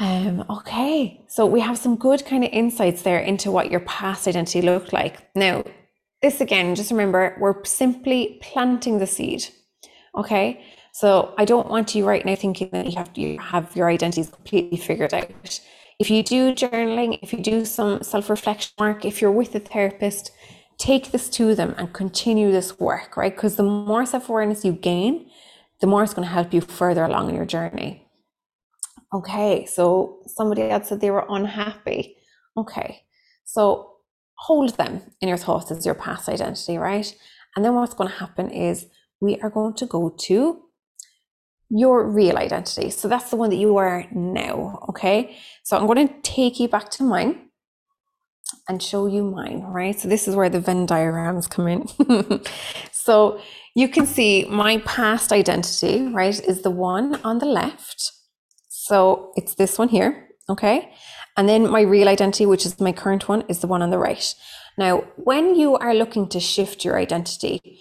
[0.00, 4.26] Um, okay, so we have some good kind of insights there into what your past
[4.26, 5.28] identity looked like.
[5.34, 5.64] Now,
[6.22, 9.46] this again, just remember, we're simply planting the seed.
[10.16, 10.64] Okay.
[10.98, 14.30] So I don't want you right now thinking that you have to have your identities
[14.30, 15.60] completely figured out.
[16.00, 19.60] If you do journaling, if you do some self reflection work, if you're with a
[19.60, 20.32] therapist,
[20.76, 23.32] take this to them and continue this work, right?
[23.32, 25.30] Because the more self awareness you gain,
[25.80, 28.04] the more it's going to help you further along in your journey.
[29.14, 32.16] Okay, so somebody else said they were unhappy.
[32.56, 33.02] Okay,
[33.44, 33.98] so
[34.34, 37.14] hold them in your thoughts as your past identity, right?
[37.54, 38.86] And then what's going to happen is
[39.20, 40.64] we are going to go to
[41.70, 42.90] your real identity.
[42.90, 44.84] So that's the one that you are now.
[44.88, 47.48] Okay, so I'm going to take you back to mine
[48.68, 49.98] and show you mine, right?
[49.98, 51.86] So this is where the Venn diagrams come in.
[52.92, 53.40] so
[53.74, 58.12] you can see my past identity, right, is the one on the left.
[58.68, 60.92] So it's this one here, okay?
[61.36, 63.98] And then my real identity, which is my current one, is the one on the
[63.98, 64.34] right.
[64.76, 67.80] Now, when you are looking to shift your identity,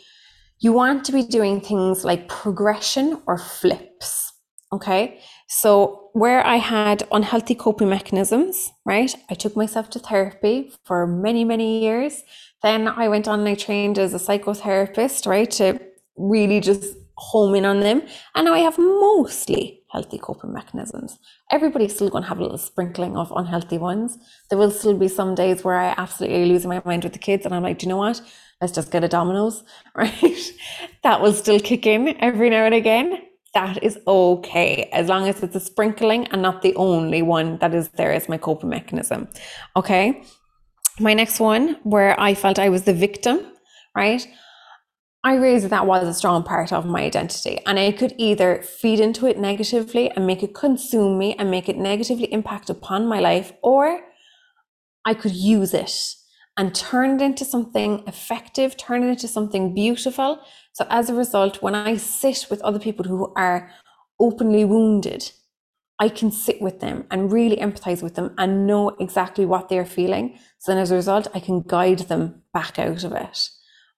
[0.60, 4.34] you want to be doing things like progression or flips,
[4.74, 5.20] okay?
[5.48, 9.16] So, where I had unhealthy coping mechanisms, right?
[9.30, 12.24] I took myself to therapy for many, many years.
[12.64, 15.50] Then I went on and I trained as a psychotherapist, right?
[15.52, 15.80] To
[16.18, 18.02] really just home in on them.
[18.36, 21.18] And now I have mostly healthy coping mechanisms.
[21.52, 24.18] Everybody's still going to have a little sprinkling of unhealthy ones.
[24.50, 27.46] There will still be some days where I absolutely lose my mind with the kids
[27.46, 28.22] and I'm like, do you know what?
[28.60, 29.64] Let's just get a Domino's,
[29.96, 30.54] right?
[31.04, 33.22] that will still kick in every now and again
[33.58, 37.74] that is okay as long as it's a sprinkling and not the only one that
[37.74, 39.28] is there as my coping mechanism.
[39.76, 40.24] Okay.
[41.00, 43.40] My next one, where I felt I was the victim,
[43.96, 44.28] right?
[45.24, 48.62] I realized that, that was a strong part of my identity, and I could either
[48.62, 53.08] feed into it negatively and make it consume me and make it negatively impact upon
[53.08, 54.02] my life, or
[55.04, 56.16] I could use it
[56.58, 60.40] and turn it into something effective, turn it into something beautiful,
[60.78, 63.72] so as a result, when I sit with other people who are
[64.20, 65.32] openly wounded,
[66.00, 69.88] I can sit with them and really empathize with them and know exactly what they're
[69.88, 70.38] feeling.
[70.60, 73.50] So then as a result, I can guide them back out of it.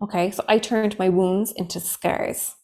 [0.02, 2.56] Okay, so I turned my wounds into scars.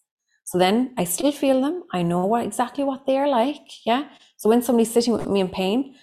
[0.46, 1.84] So then I still feel them.
[1.92, 3.86] I know what exactly what they're like.
[3.86, 4.08] Yeah.
[4.38, 5.96] So when somebody's sitting with me in pain,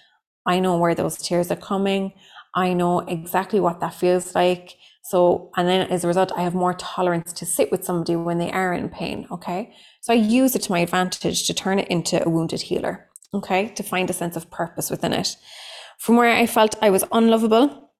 [0.45, 2.13] I know where those tears are coming.
[2.55, 4.75] I know exactly what that feels like.
[5.05, 8.37] So, and then as a result, I have more tolerance to sit with somebody when
[8.37, 9.27] they are in pain.
[9.31, 9.73] Okay.
[10.01, 13.09] So I use it to my advantage to turn it into a wounded healer.
[13.33, 13.69] Okay.
[13.69, 15.35] To find a sense of purpose within it.
[15.99, 17.91] From where I felt I was unlovable,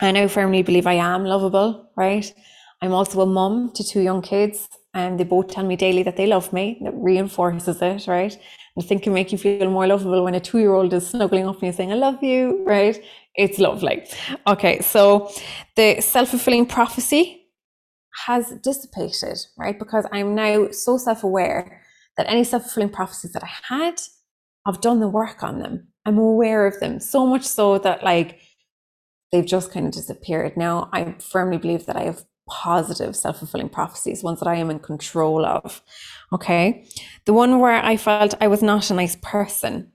[0.00, 2.32] I now firmly believe I am lovable, right?
[2.80, 6.16] I'm also a mum to two young kids, and they both tell me daily that
[6.16, 6.78] they love me.
[6.82, 8.36] That reinforces it, right?
[8.76, 11.46] I think can make you feel more lovable when a two year old is snuggling
[11.46, 13.00] up and you saying, I love you, right?
[13.34, 14.06] It's lovely.
[14.46, 15.30] Okay, so
[15.76, 17.46] the self fulfilling prophecy
[18.26, 19.78] has dissipated, right?
[19.78, 21.82] Because I'm now so self aware
[22.16, 24.00] that any self fulfilling prophecies that I had,
[24.66, 25.88] I've done the work on them.
[26.04, 28.40] I'm aware of them so much so that like
[29.30, 30.56] they've just kind of disappeared.
[30.56, 34.70] Now I firmly believe that I have positive self fulfilling prophecies, ones that I am
[34.70, 35.82] in control of.
[36.32, 36.86] Okay.
[37.24, 39.91] The one where I felt I was not a nice person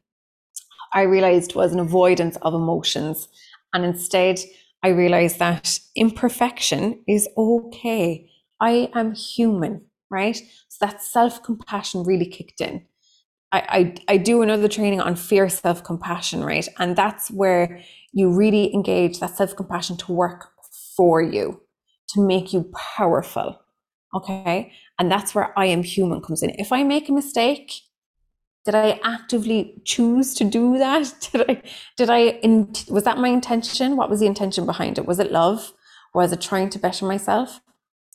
[0.94, 3.28] I realized was an avoidance of emotions.
[3.74, 4.40] And instead,
[4.84, 8.30] I realized that imperfection is okay.
[8.60, 10.38] I am human, right?
[10.70, 12.86] So that self compassion really kicked in.
[13.52, 16.68] I, I, I do another training on fear self compassion, right?
[16.80, 17.82] And that's where
[18.14, 20.50] you really engage that self compassion to work
[20.96, 21.62] for you,
[22.10, 23.60] to make you powerful.
[24.16, 24.72] Okay.
[25.00, 26.52] And that's where I am human comes in.
[26.52, 27.74] If I make a mistake,
[28.68, 31.14] did I actively choose to do that?
[31.32, 31.64] Did I,
[31.96, 33.96] did I, in, was that my intention?
[33.96, 35.06] What was the intention behind it?
[35.06, 35.72] Was it love?
[36.14, 37.62] Was it trying to better myself?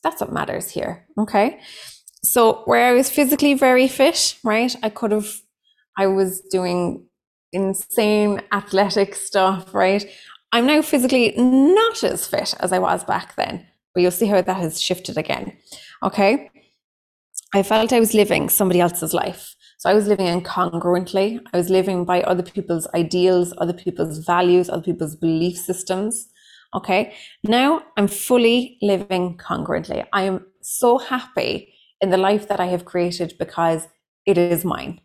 [0.03, 1.07] That's what matters here.
[1.17, 1.59] Okay.
[2.23, 4.77] So where I was physically very fit, right?
[4.83, 5.41] I could have,
[5.97, 7.07] I was doing
[7.51, 10.05] insane athletic stuff, right?
[10.53, 14.43] I'm now physically not as fit as I was back then, but you'll see how
[14.43, 15.57] that has shifted again.
[16.03, 16.51] Okay.
[17.55, 19.57] I felt I was living somebody else's life.
[19.83, 21.41] So I was living incongruently.
[21.53, 26.29] I was living by other people's ideals, other people's values, other people's belief systems.
[26.73, 27.17] Okay.
[27.43, 30.07] Now I'm fully living congruently.
[30.13, 33.89] I am so happy in the life that I have created because
[34.25, 35.01] it is mine.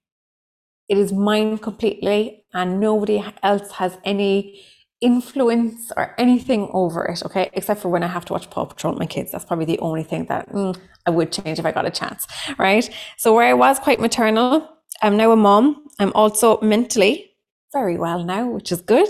[0.88, 4.62] It is mine completely, and nobody else has any
[5.02, 7.50] influence or anything over it, okay?
[7.54, 9.32] Except for when I have to watch Paw Patrol with my kids.
[9.32, 10.76] That's probably the only thing that mm,
[11.06, 12.28] I would change if I got a chance,
[12.58, 12.90] right?
[13.18, 14.68] So where I was quite maternal,
[15.02, 15.86] I'm now a mom.
[16.00, 17.32] I'm also mentally
[17.74, 19.10] very well now, which is good.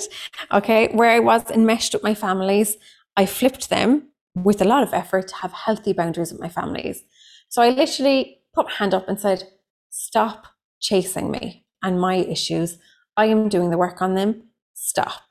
[0.51, 2.77] Okay, where I was enmeshed with my families,
[3.15, 7.03] I flipped them with a lot of effort to have healthy boundaries with my families.
[7.49, 9.43] So I literally put my hand up and said,
[9.89, 10.47] Stop
[10.79, 12.77] chasing me and my issues.
[13.15, 14.43] I am doing the work on them.
[14.73, 15.26] Stop.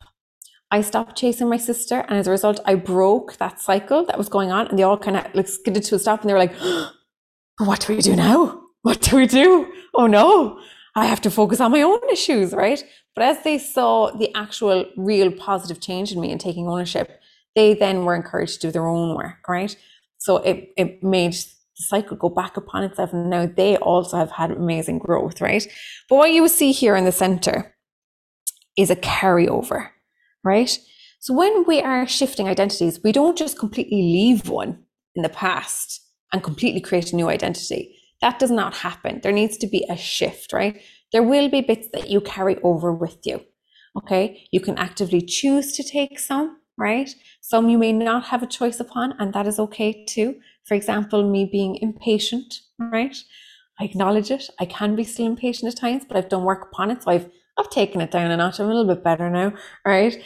[0.71, 4.29] I stopped chasing my sister, and as a result, I broke that cycle that was
[4.29, 6.41] going on, and they all kind of like skidded to a stop, and they were
[6.41, 6.57] like,
[7.59, 8.63] "What do we do now?
[8.83, 9.73] What do we do?
[9.95, 10.61] Oh no,
[10.95, 12.83] I have to focus on my own issues, right?"
[13.15, 17.21] But as they saw the actual, real positive change in me and taking ownership,
[17.55, 19.77] they then were encouraged to do their own work, right?
[20.19, 24.33] So it it made the cycle go back upon itself, and now they also have
[24.33, 25.67] had amazing growth, right?
[26.09, 27.77] But what you see here in the center
[28.77, 29.91] is a carryover
[30.47, 30.79] right?
[31.19, 34.85] So when we are shifting identities, we don't just completely leave one
[35.15, 36.01] in the past
[36.33, 37.97] and completely create a new identity.
[38.23, 39.21] That does not happen.
[39.23, 40.81] There needs to be a shift, right?
[41.13, 43.41] There will be bits that you carry over with you.
[43.99, 44.47] Okay.
[44.51, 47.11] You can actively choose to take some, right?
[47.41, 50.37] Some you may not have a choice upon, and that is okay too.
[50.65, 53.17] For example, me being impatient, right?
[53.81, 54.51] I acknowledge it.
[54.61, 57.03] I can be still impatient at times, but I've done work upon it.
[57.03, 58.61] So I've I've taken it down a notch.
[58.61, 59.53] I'm a little bit better now,
[59.85, 60.17] right?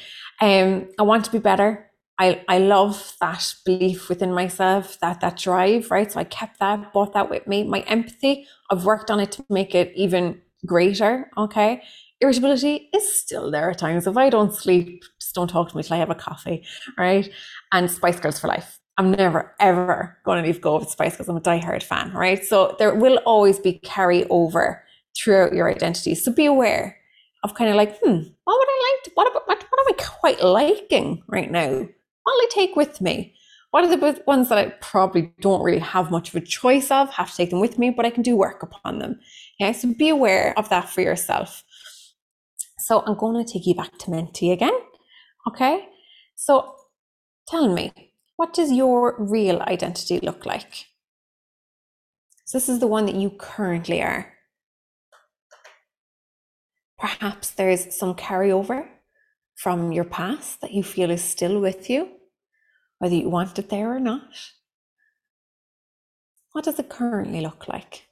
[0.40, 1.90] Um, I want to be better.
[2.18, 6.12] I, I love that belief within myself, that that drive, right?
[6.12, 7.64] So I kept that, brought that with me.
[7.64, 11.30] My empathy, I've worked on it to make it even greater.
[11.38, 11.82] Okay.
[12.20, 14.06] Irritability is still there at times.
[14.06, 16.66] If I don't sleep, just don't talk to me till I have a coffee,
[16.98, 17.30] right?
[17.72, 18.78] And Spice Girls for life.
[18.98, 21.30] I'm never ever going to leave go of Spice Girls.
[21.30, 22.44] I'm a diehard fan, right?
[22.44, 24.84] So there will always be carry over
[25.16, 26.14] throughout your identity.
[26.14, 26.99] So be aware
[27.42, 29.04] of kind of like, hmm, what would I like?
[29.04, 31.68] To, what, about, what, what am I quite liking right now?
[31.68, 33.34] What will I take with me?
[33.70, 37.08] What are the ones that I probably don't really have much of a choice of,
[37.10, 39.20] have to take them with me, but I can do work upon them.
[39.60, 41.62] Yeah, so be aware of that for yourself.
[42.78, 44.74] So I'm going to take you back to Menti again.
[45.46, 45.86] Okay,
[46.34, 46.74] so
[47.46, 47.92] tell me,
[48.36, 50.86] what does your real identity look like?
[52.44, 54.32] So this is the one that you currently are.
[57.00, 58.86] Perhaps there's some carryover
[59.56, 62.08] from your past that you feel is still with you,
[62.98, 64.34] whether you want it there or not.
[66.52, 68.06] What does it currently look like?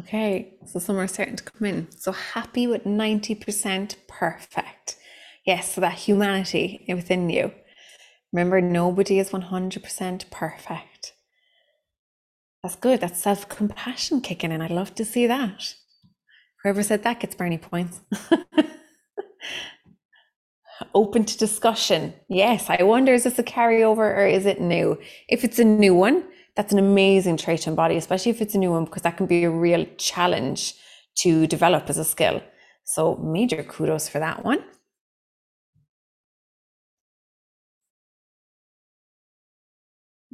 [0.00, 1.90] Okay, so some are starting to come in.
[1.90, 4.96] So happy with 90% perfect.
[5.44, 7.52] Yes, so that humanity within you.
[8.32, 11.12] Remember, nobody is 100% perfect.
[12.62, 13.00] That's good.
[13.00, 14.62] That's self compassion kicking in.
[14.62, 15.74] I'd love to see that.
[16.62, 18.00] Whoever said that gets brownie points.
[20.94, 22.14] Open to discussion.
[22.28, 24.98] Yes, I wonder is this a carryover or is it new?
[25.28, 26.24] If it's a new one,
[26.56, 29.26] that's an amazing trait to embody, especially if it's a new one, because that can
[29.26, 30.74] be a real challenge
[31.16, 32.42] to develop as a skill.
[32.84, 34.64] So, major kudos for that one.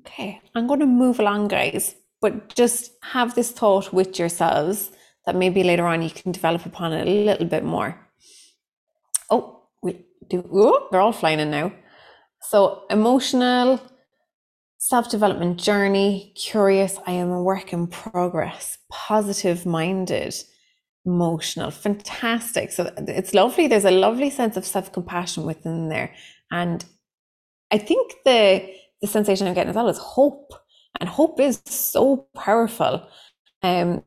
[0.01, 4.91] Okay, I'm going to move along, guys, but just have this thought with yourselves
[5.27, 7.99] that maybe later on you can develop upon it a little bit more.
[9.29, 10.49] Oh, we do.
[10.53, 11.73] Oh, they're all flying in now.
[12.41, 13.81] So, emotional,
[14.89, 20.33] self development journey, curious, I am a work in progress, positive minded,
[21.05, 22.71] emotional, fantastic.
[22.71, 23.67] So it's lovely.
[23.67, 26.15] There's a lovely sense of self compassion within there.
[26.53, 26.85] And
[27.73, 28.65] I think the,
[29.01, 30.53] the sensation I'm getting as well is hope.
[31.01, 33.09] And hope is so powerful.
[33.65, 34.05] Um,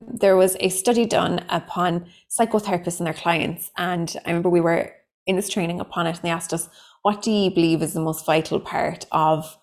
[0.00, 3.70] there was a study done upon psychotherapists and their clients.
[3.78, 4.92] And I remember we were
[5.26, 6.68] in this training upon it, and they asked us,
[7.00, 9.56] What do you believe is the most vital part of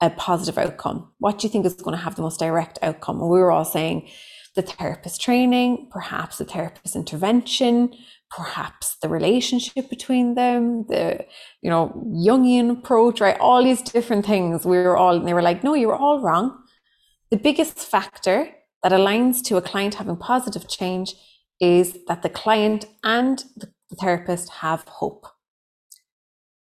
[0.00, 1.12] a positive outcome?
[1.18, 3.20] What do you think is going to have the most direct outcome?
[3.20, 4.08] And we were all saying
[4.54, 7.92] the therapist training, perhaps the therapist intervention,
[8.30, 11.24] perhaps the relationship between them, the
[11.62, 11.92] you know
[12.26, 13.38] Jungian approach, right?
[13.38, 14.64] All these different things.
[14.64, 16.58] We were all, and they were like, no, you were all wrong.
[17.30, 18.48] The biggest factor
[18.82, 21.14] that aligns to a client having positive change
[21.60, 25.26] is that the client and the therapist have hope.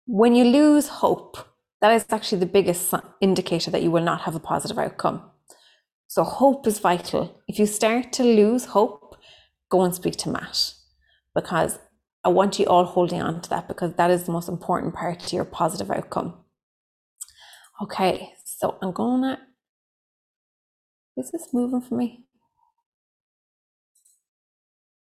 [0.05, 1.37] When you lose hope,
[1.81, 5.23] that is actually the biggest indicator that you will not have a positive outcome.
[6.07, 7.41] So, hope is vital.
[7.47, 9.15] If you start to lose hope,
[9.69, 10.73] go and speak to Matt
[11.35, 11.79] because
[12.23, 15.19] I want you all holding on to that because that is the most important part
[15.19, 16.33] to your positive outcome.
[17.81, 19.39] Okay, so I'm gonna.
[21.15, 22.25] Is this moving for me?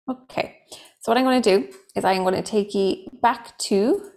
[0.09, 0.57] Okay,
[0.99, 4.09] so what I'm going to do is I'm going to take you back to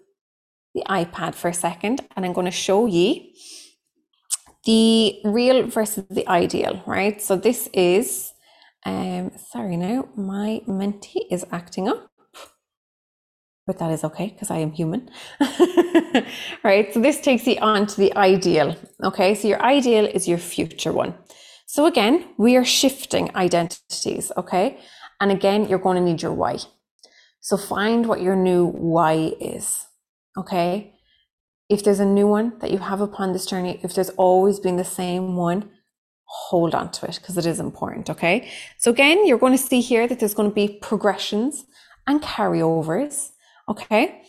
[0.74, 3.22] the iPad for a second and I'm going to show you
[4.64, 7.20] the real versus the ideal, right?
[7.20, 8.32] So this is,
[8.86, 12.10] um, sorry now, my Menti is acting up,
[13.66, 15.10] but that is okay because I am human,
[16.64, 16.92] right?
[16.94, 19.34] So this takes you on to the ideal, okay?
[19.34, 21.14] So your ideal is your future one.
[21.66, 24.78] So again, we are shifting identities, okay?
[25.20, 26.58] And again, you're going to need your why.
[27.40, 29.86] So find what your new why is.
[30.37, 30.95] Okay.
[31.68, 34.76] If there's a new one that you have upon this journey, if there's always been
[34.76, 35.70] the same one,
[36.24, 38.11] hold on to it because it is important.
[38.11, 38.51] Okay.
[38.78, 41.64] So again, you're going to see here that there's going to be progressions
[42.07, 43.30] and carryovers.
[43.68, 44.22] Okay.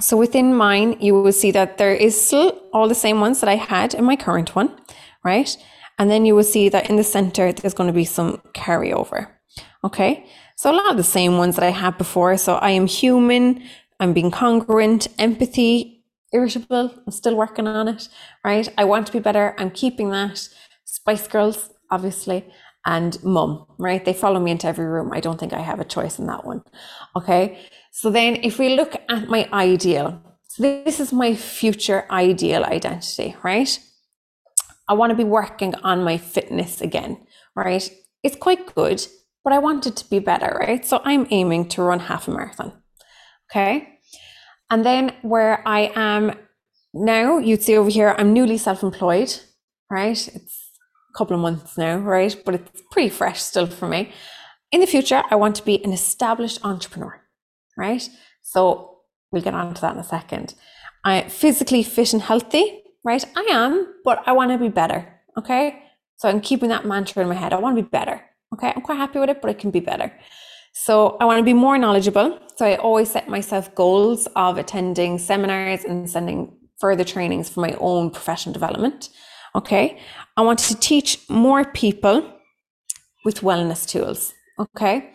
[0.00, 3.48] So within mine, you will see that there is still all the same ones that
[3.48, 4.76] I had in my current one,
[5.24, 5.56] right?
[5.98, 9.28] And then you will see that in the center, there's going to be some carryover.
[9.82, 10.26] Okay.
[10.56, 12.36] So a lot of the same ones that I had before.
[12.36, 13.62] So I am human,
[14.00, 16.92] I'm being congruent, empathy, irritable.
[17.06, 18.08] I'm still working on it,
[18.44, 18.68] right?
[18.76, 19.54] I want to be better.
[19.58, 20.48] I'm keeping that.
[20.84, 22.44] Spice Girls, obviously,
[22.84, 24.04] and mum, right?
[24.04, 25.12] They follow me into every room.
[25.12, 26.62] I don't think I have a choice in that one.
[27.16, 27.58] Okay.
[27.92, 33.36] So then if we look at my ideal, so this is my future ideal identity,
[33.42, 33.78] right?
[34.88, 37.90] I want to be working on my fitness again, right?
[38.22, 39.06] It's quite good
[39.46, 40.84] but I want it to be better, right?
[40.84, 42.72] So I'm aiming to run half a marathon.
[43.50, 44.00] Okay.
[44.70, 46.34] And then where I am
[46.92, 49.34] now, you'd see over here, I'm newly self employed,
[49.90, 50.28] right?
[50.28, 50.70] It's
[51.14, 52.36] a couple of months now, right?
[52.44, 54.12] But it's pretty fresh still for me.
[54.72, 57.20] In the future, I want to be an established entrepreneur,
[57.76, 58.08] right?
[58.42, 58.98] So
[59.30, 60.54] we'll get on to that in a second.
[61.04, 63.24] I physically fit and healthy, right?
[63.36, 65.20] I am, but I want to be better.
[65.38, 65.82] Okay.
[66.16, 67.52] So I'm keeping that mantra in my head.
[67.52, 68.22] I want to be better.
[68.54, 70.12] Okay, I'm quite happy with it, but it can be better.
[70.78, 72.38] So I want to be more knowledgeable.
[72.56, 77.74] So I always set myself goals of attending seminars and sending further trainings for my
[77.80, 79.08] own professional development.
[79.54, 79.98] Okay.
[80.36, 82.30] I want to teach more people
[83.24, 84.34] with wellness tools.
[84.58, 85.12] Okay.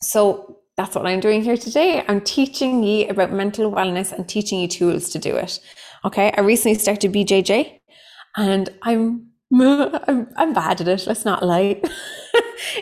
[0.00, 2.02] So that's what I'm doing here today.
[2.08, 5.60] I'm teaching you about mental wellness and teaching you tools to do it.
[6.06, 6.32] Okay.
[6.34, 7.80] I recently started BJJ
[8.38, 11.06] and I'm I'm, I'm bad at it.
[11.06, 11.80] Let's not lie.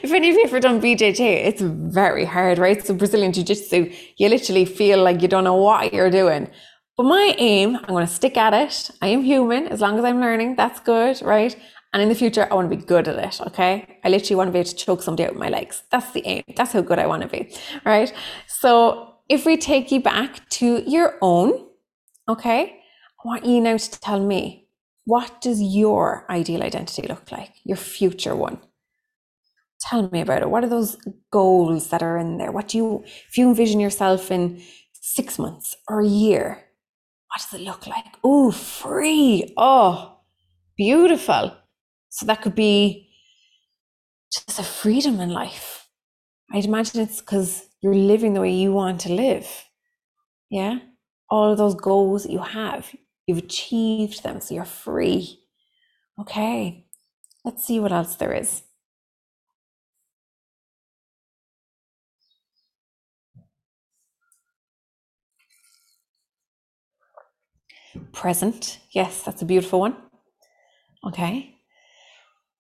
[0.02, 2.84] if any of you ever done BJJ, it's very hard, right?
[2.84, 6.50] So Brazilian Jiu Jitsu, you literally feel like you don't know what you're doing.
[6.96, 8.90] But my aim, I'm going to stick at it.
[9.00, 9.68] I am human.
[9.68, 11.56] As long as I'm learning, that's good, right?
[11.92, 13.40] And in the future, I want to be good at it.
[13.46, 13.98] Okay.
[14.04, 15.82] I literally want to be able to choke somebody out with my legs.
[15.90, 16.42] That's the aim.
[16.56, 17.54] That's how good I want to be.
[17.84, 18.12] Right.
[18.46, 21.66] So if we take you back to your own,
[22.28, 22.80] okay,
[23.24, 24.67] I want you now to tell me
[25.08, 27.54] what does your ideal identity look like?
[27.64, 28.58] Your future one?
[29.80, 30.50] Tell me about it.
[30.50, 30.98] What are those
[31.30, 32.52] goals that are in there?
[32.52, 36.62] What do you, if you envision yourself in six months or a year,
[37.28, 38.04] what does it look like?
[38.22, 39.54] Oh, free.
[39.56, 40.18] Oh,
[40.76, 41.56] beautiful.
[42.10, 43.08] So that could be
[44.30, 45.88] just a freedom in life.
[46.52, 49.48] I'd imagine it's because you're living the way you want to live.
[50.50, 50.80] Yeah.
[51.30, 52.94] All of those goals that you have,
[53.28, 55.40] You've achieved them, so you're free.
[56.18, 56.86] Okay,
[57.44, 58.62] let's see what else there is.
[68.12, 69.96] Present, yes, that's a beautiful one.
[71.06, 71.54] Okay.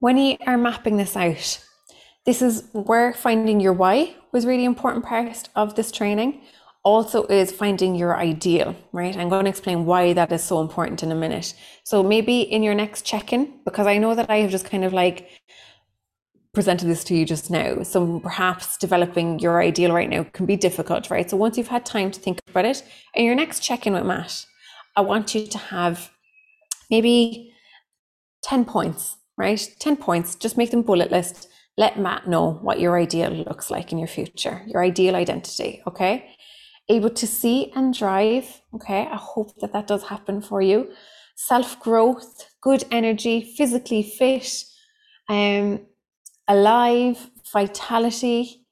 [0.00, 1.64] When you are mapping this out,
[2.26, 6.42] this is where finding your why was really important part of this training
[6.84, 9.16] also is finding your ideal, right?
[9.16, 11.54] I'm going to explain why that is so important in a minute.
[11.84, 14.84] So maybe in your next check in, because I know that I have just kind
[14.84, 15.28] of like
[16.54, 17.82] presented this to you just now.
[17.82, 21.28] So perhaps developing your ideal right now can be difficult, right?
[21.28, 22.82] So once you've had time to think about it,
[23.14, 24.46] in your next check in with Matt,
[24.96, 26.10] I want you to have
[26.90, 27.52] maybe
[28.42, 29.68] 10 points, right?
[29.78, 31.48] 10 points, just make them bullet list.
[31.78, 36.34] let Matt know what your ideal looks like in your future, your ideal identity, okay?
[36.88, 39.06] Able to see and drive, okay?
[39.10, 40.90] I hope that that does happen for you.
[41.36, 44.64] Self growth, good energy, physically fit,
[45.28, 45.80] um,
[46.48, 48.66] alive, vitality,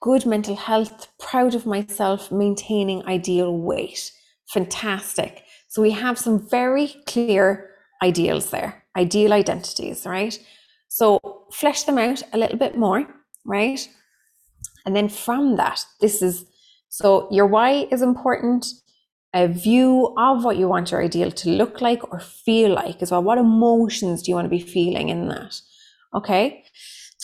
[0.00, 4.10] good mental health, proud of myself, maintaining ideal weight.
[4.48, 5.44] Fantastic.
[5.68, 7.70] So we have some very clear
[8.02, 10.38] ideals there, ideal identities, right?
[10.88, 11.20] So
[11.52, 13.06] flesh them out a little bit more,
[13.44, 13.86] right?
[14.86, 16.46] And then from that, this is
[16.88, 18.66] so your why is important.
[19.34, 23.10] A view of what you want your ideal to look like or feel like as
[23.10, 23.22] well.
[23.22, 25.60] What emotions do you want to be feeling in that?
[26.14, 26.64] Okay.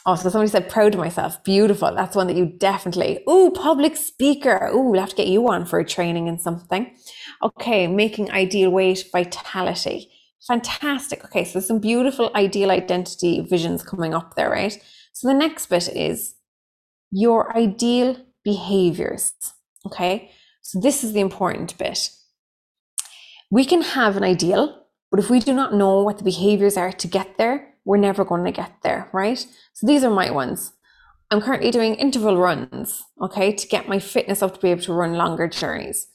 [0.07, 1.43] Oh, so somebody said proud of myself.
[1.45, 1.95] Beautiful.
[1.95, 3.25] That's one that you definitely.
[3.27, 4.69] Oh, public speaker.
[4.71, 6.95] Oh, we'll have to get you on for a training and something.
[7.43, 10.11] Okay, making ideal weight vitality.
[10.47, 11.25] Fantastic.
[11.25, 14.79] Okay, so some beautiful ideal identity visions coming up there, right?
[15.15, 16.35] So the next bit is
[17.11, 19.33] your ideal behaviors.
[19.87, 20.31] Okay,
[20.63, 22.11] so this is the important bit.
[23.51, 26.93] We can have an ideal, but if we do not know what the behaviors are
[26.93, 29.47] to get there, we're never going to get there, right?
[29.75, 30.73] So these are my ones.
[31.31, 34.93] I'm currently doing interval runs, okay, to get my fitness up to be able to
[34.93, 36.07] run longer journeys.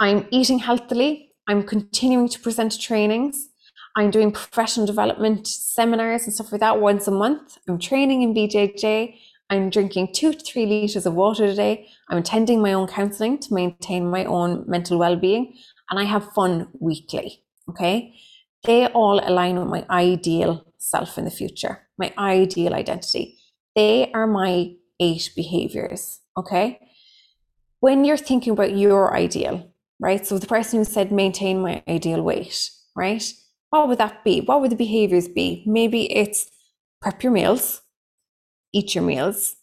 [0.00, 1.32] I'm eating healthily.
[1.48, 3.48] I'm continuing to present trainings.
[3.96, 7.58] I'm doing professional development seminars and stuff like that once a month.
[7.68, 9.16] I'm training in BJJ.
[9.52, 11.86] I'm drinking two to three liters of water a day.
[12.08, 15.54] I'm attending my own counseling to maintain my own mental well being.
[15.90, 17.42] And I have fun weekly.
[17.68, 18.14] Okay.
[18.64, 23.36] They all align with my ideal self in the future, my ideal identity.
[23.76, 26.20] They are my eight behaviors.
[26.38, 26.80] Okay.
[27.80, 30.26] When you're thinking about your ideal, right?
[30.26, 33.22] So the person who said maintain my ideal weight, right?
[33.68, 34.40] What would that be?
[34.40, 35.62] What would the behaviors be?
[35.66, 36.48] Maybe it's
[37.02, 37.81] prep your meals,
[38.72, 39.56] eat your meals,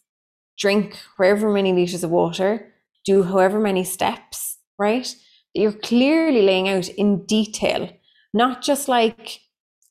[0.58, 2.72] drink however many liters of water,
[3.04, 5.14] do however many steps, right?
[5.54, 7.90] You're clearly laying out in detail,
[8.32, 9.40] not just like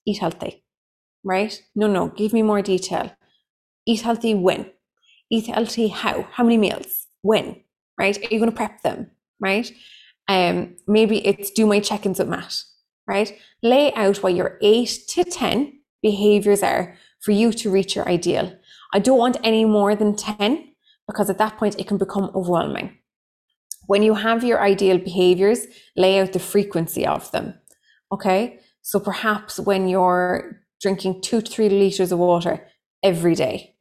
[0.05, 0.63] eat healthy,
[1.24, 1.61] right?
[1.76, 3.11] No, no, give me more detail.
[3.86, 4.72] Eat healthy when?
[5.32, 6.28] Eat healthy how?
[6.32, 7.07] How many meals?
[7.22, 7.63] When?
[7.99, 8.17] Right?
[8.17, 9.11] Are you going to prep them?
[9.39, 9.72] Right?
[10.28, 12.63] Um, maybe it's do my check ins with Matt,
[13.07, 13.36] right?
[13.63, 18.57] Lay out what your eight to 10 behaviors are for you to reach your ideal.
[18.94, 20.74] I don't want any more than 10
[21.08, 22.98] because at that point it can become overwhelming.
[23.88, 25.66] When you have your ideal behaviors,
[25.96, 27.56] lay out the frequency of them.
[28.12, 28.60] Okay.
[28.82, 32.68] So perhaps when you're drinking two to three liters of water
[33.04, 33.76] every day.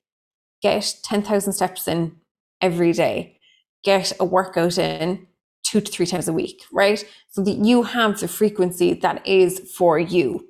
[0.63, 2.17] Get 10,000 steps in
[2.61, 3.39] every day.
[3.85, 5.27] Get a workout in
[5.63, 7.05] two to three times a week, right?
[7.31, 10.48] So that you have the frequency that is for you.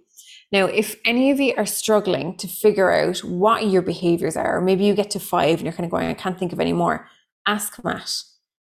[0.50, 4.60] Now, if any of you are struggling to figure out what your behaviors are, or
[4.62, 6.72] maybe you get to five and you're kind of going, I can't think of any
[6.72, 7.06] more,
[7.46, 8.22] ask Matt,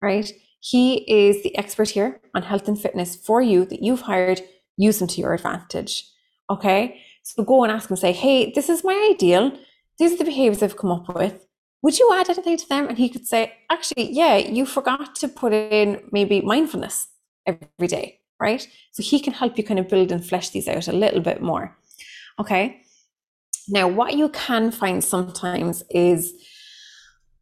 [0.01, 0.31] right?
[0.59, 4.41] He is the expert here on health and fitness for you that you've hired.
[4.75, 6.09] Use him to your advantage.
[6.49, 7.01] Okay.
[7.23, 9.51] So go and ask and say, hey, this is my ideal.
[9.99, 11.45] These are the behaviors I've come up with.
[11.83, 12.87] Would you add anything to them?
[12.87, 17.07] And he could say, actually, yeah, you forgot to put in maybe mindfulness
[17.45, 18.67] every day, right?
[18.91, 21.41] So he can help you kind of build and flesh these out a little bit
[21.41, 21.77] more.
[22.39, 22.81] Okay.
[23.69, 26.33] Now, what you can find sometimes is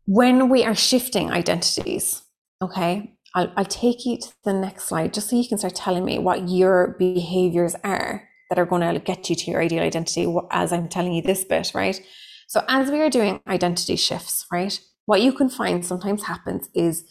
[0.06, 2.24] when we are shifting identities,
[2.62, 6.06] okay, I'll, I'll take you to the next slide just so you can start telling
[6.06, 10.34] me what your behaviors are that are going to get you to your ideal identity
[10.52, 12.00] as I'm telling you this bit, right?
[12.48, 17.04] So, as we are doing identity shifts, right, what you can find sometimes happens is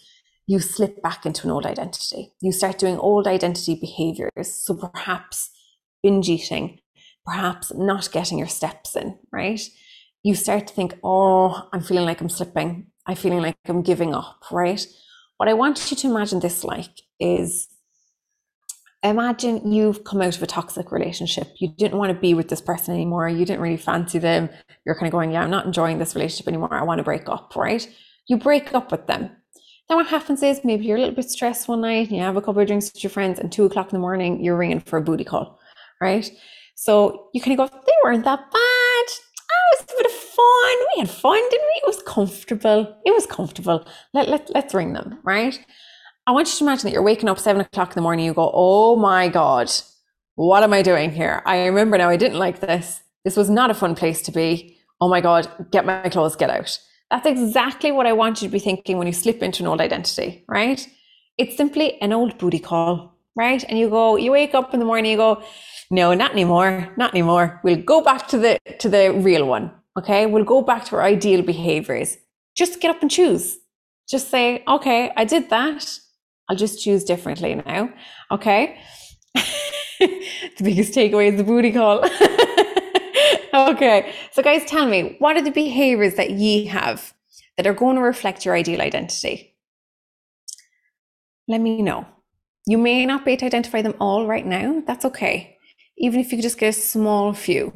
[0.46, 2.32] you slip back into an old identity.
[2.40, 4.52] You start doing old identity behaviors.
[4.52, 5.50] So, perhaps
[6.02, 6.80] binge eating,
[7.24, 9.60] perhaps not getting your steps in, right?
[10.22, 12.86] You start to think, oh, I'm feeling like I'm slipping.
[13.06, 14.86] I'm feeling like I'm giving up, right?
[15.36, 17.68] What I want you to imagine this like is
[19.02, 21.48] imagine you've come out of a toxic relationship.
[21.58, 23.28] You didn't want to be with this person anymore.
[23.28, 24.48] You didn't really fancy them.
[24.86, 26.72] You're kind of going, yeah, I'm not enjoying this relationship anymore.
[26.72, 27.86] I want to break up, right?
[28.26, 29.30] You break up with them.
[29.88, 32.36] Then what happens is maybe you're a little bit stressed one night and you have
[32.36, 34.80] a couple of drinks with your friends and two o'clock in the morning, you're ringing
[34.80, 35.58] for a booty call,
[36.00, 36.30] right?
[36.74, 39.06] So you kind of go, they weren't that bad.
[39.52, 40.76] Oh, was a bit of fun.
[40.94, 41.80] We had fun, didn't we?
[41.82, 42.96] It was comfortable.
[43.04, 43.86] It was comfortable.
[44.12, 45.58] Let, let, let's ring them, right?
[46.26, 48.24] I want you to imagine that you're waking up seven o'clock in the morning.
[48.24, 49.70] You go, Oh my God,
[50.36, 51.42] what am I doing here?
[51.44, 53.02] I remember now I didn't like this.
[53.24, 54.78] This was not a fun place to be.
[55.00, 56.78] Oh my God, get my clothes, get out.
[57.14, 59.80] That's exactly what I want you to be thinking when you slip into an old
[59.80, 60.84] identity, right?
[61.38, 63.62] It's simply an old booty call, right?
[63.68, 65.40] And you go, you wake up in the morning, you go,
[65.92, 67.60] no, not anymore, not anymore.
[67.62, 71.02] We'll go back to the to the real one, Okay, we'll go back to our
[71.02, 72.18] ideal behaviors.
[72.56, 73.58] Just get up and choose.
[74.08, 75.98] Just say, okay, I did that.
[76.48, 77.90] I'll just choose differently now.
[78.32, 78.76] Okay.
[79.34, 82.02] the biggest takeaway is the booty call.
[83.72, 84.12] okay.
[84.32, 87.14] So, guys, tell me, what are the behaviors that ye have
[87.56, 89.54] that are going to reflect your ideal identity?
[91.46, 92.06] Let me know.
[92.66, 94.82] You may not be able to identify them all right now.
[94.86, 95.56] That's okay.
[95.98, 97.72] Even if you just get a small few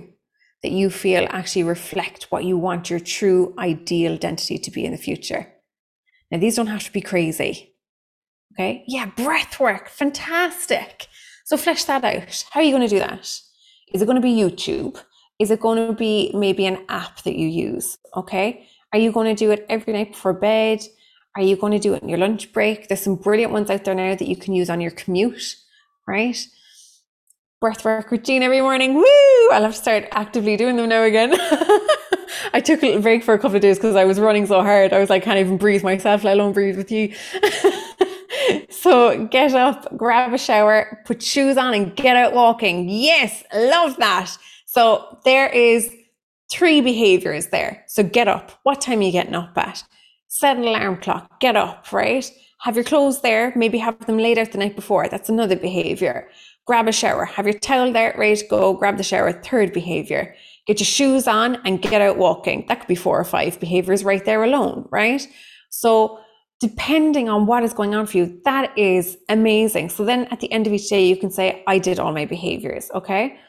[0.62, 4.92] that you feel actually reflect what you want your true ideal identity to be in
[4.92, 5.46] the future.
[6.30, 7.74] Now, these don't have to be crazy.
[8.54, 8.82] Okay.
[8.88, 9.88] Yeah, breath work.
[9.88, 11.06] Fantastic.
[11.44, 12.44] So flesh that out.
[12.50, 13.20] How are you going to do that?
[13.94, 15.00] Is it going to be YouTube?
[15.38, 17.98] Is it going to be maybe an app that you use?
[18.16, 18.66] Okay.
[18.92, 20.82] Are you going to do it every night before bed?
[21.36, 22.88] Are you going to do it in your lunch break?
[22.88, 25.56] There's some brilliant ones out there now that you can use on your commute,
[26.06, 26.36] right?
[27.60, 28.94] Breath work routine every morning.
[28.94, 29.50] Woo!
[29.52, 31.32] I'll have to start actively doing them now again.
[32.52, 34.62] I took a little break for a couple of days because I was running so
[34.62, 34.92] hard.
[34.92, 37.14] I was like, I can't even breathe myself, let alone breathe with you.
[38.70, 42.88] so get up, grab a shower, put shoes on, and get out walking.
[42.88, 44.36] Yes, love that.
[44.78, 45.92] So there is
[46.52, 47.82] three behaviors there.
[47.88, 48.52] So get up.
[48.62, 49.82] What time are you getting up at?
[50.28, 51.40] Set an alarm clock.
[51.40, 52.30] Get up, right?
[52.60, 53.52] Have your clothes there.
[53.56, 55.08] Maybe have them laid out the night before.
[55.08, 56.28] That's another behavior.
[56.64, 57.24] Grab a shower.
[57.24, 58.72] Have your towel there, to go.
[58.72, 59.32] Grab the shower.
[59.32, 60.36] Third behavior
[60.68, 62.64] get your shoes on and get out walking.
[62.68, 65.26] That could be four or five behaviors right there alone, right?
[65.70, 66.20] So,
[66.60, 69.88] depending on what is going on for you, that is amazing.
[69.88, 72.26] So, then at the end of each day, you can say, I did all my
[72.26, 73.40] behaviors, okay?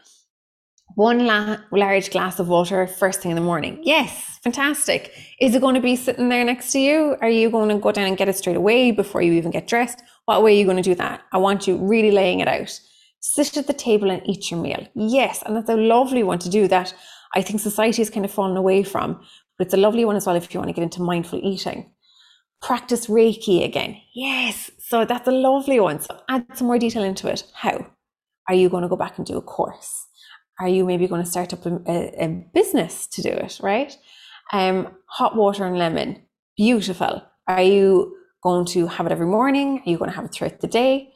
[0.96, 3.80] One la- large glass of water first thing in the morning.
[3.84, 5.14] Yes, fantastic.
[5.40, 7.16] Is it going to be sitting there next to you?
[7.22, 9.68] Are you going to go down and get it straight away before you even get
[9.68, 10.02] dressed?
[10.26, 11.22] What way are you going to do that?
[11.32, 12.80] I want you really laying it out
[13.20, 14.88] sit at the table and eat your meal.
[14.96, 16.94] Yes, and that's a lovely one to do that.
[17.36, 19.22] I think society has kind of fallen away from,
[19.58, 21.92] but it's a lovely one as well if you want to get into mindful eating.
[22.62, 23.98] Practice Reiki again.
[24.14, 26.02] Yes, so that's a lovely one.
[26.02, 27.44] So add some more detail into it.
[27.54, 27.88] How?
[28.48, 30.08] Are you going to go back and do a course?
[30.60, 33.96] Are you maybe going to start up a, a, business to do it, right?
[34.52, 36.22] Um, hot water and lemon.
[36.58, 37.24] Beautiful.
[37.48, 39.82] Are you going to have it every morning?
[39.86, 41.14] Are you going to have it throughout the day?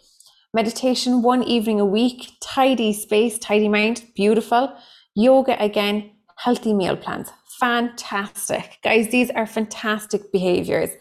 [0.53, 4.73] Meditation one evening a week, tidy space, tidy mind, beautiful.
[5.15, 7.29] Yoga again, healthy meal plans,
[7.59, 8.77] fantastic.
[8.83, 10.91] Guys, these are fantastic behaviors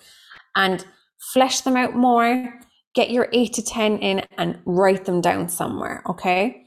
[0.56, 0.84] and
[1.18, 2.60] flesh them out more.
[2.94, 6.61] Get your eight to 10 in and write them down somewhere, okay?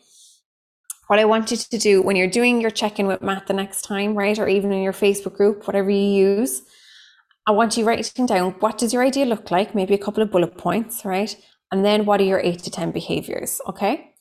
[1.08, 3.54] What I want you to do when you're doing your check in with Matt the
[3.54, 4.38] next time, right?
[4.40, 6.64] Or even in your Facebook group, whatever you use,
[7.48, 9.76] I want you writing down what does your idea look like?
[9.76, 11.36] Maybe a couple of bullet points, right?
[11.72, 13.62] And then what are your eight to 10 behaviors?
[13.68, 14.14] Okay.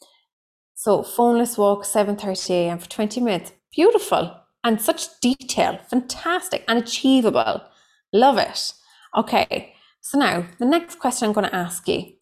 [0.75, 2.79] So phoneless walk, 7.30 a.m.
[2.79, 3.53] for 20 minutes.
[3.75, 4.39] Beautiful.
[4.63, 5.79] And such detail.
[5.89, 7.63] Fantastic and achievable.
[8.13, 8.73] Love it.
[9.17, 9.75] Okay.
[10.03, 12.13] So now the next question I'm going to ask you.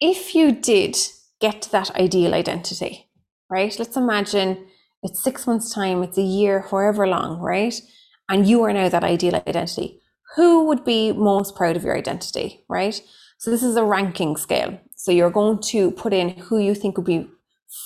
[0.00, 0.96] If you did
[1.40, 3.05] get to that ideal identity,
[3.48, 3.74] right?
[3.78, 4.66] Let's imagine
[5.02, 7.80] it's six months' time, it's a year, however long, right?
[8.28, 10.00] And you are now that ideal identity.
[10.34, 13.00] Who would be most proud of your identity, right?
[13.38, 14.80] So this is a ranking scale.
[14.96, 17.28] So you're going to put in who you think would be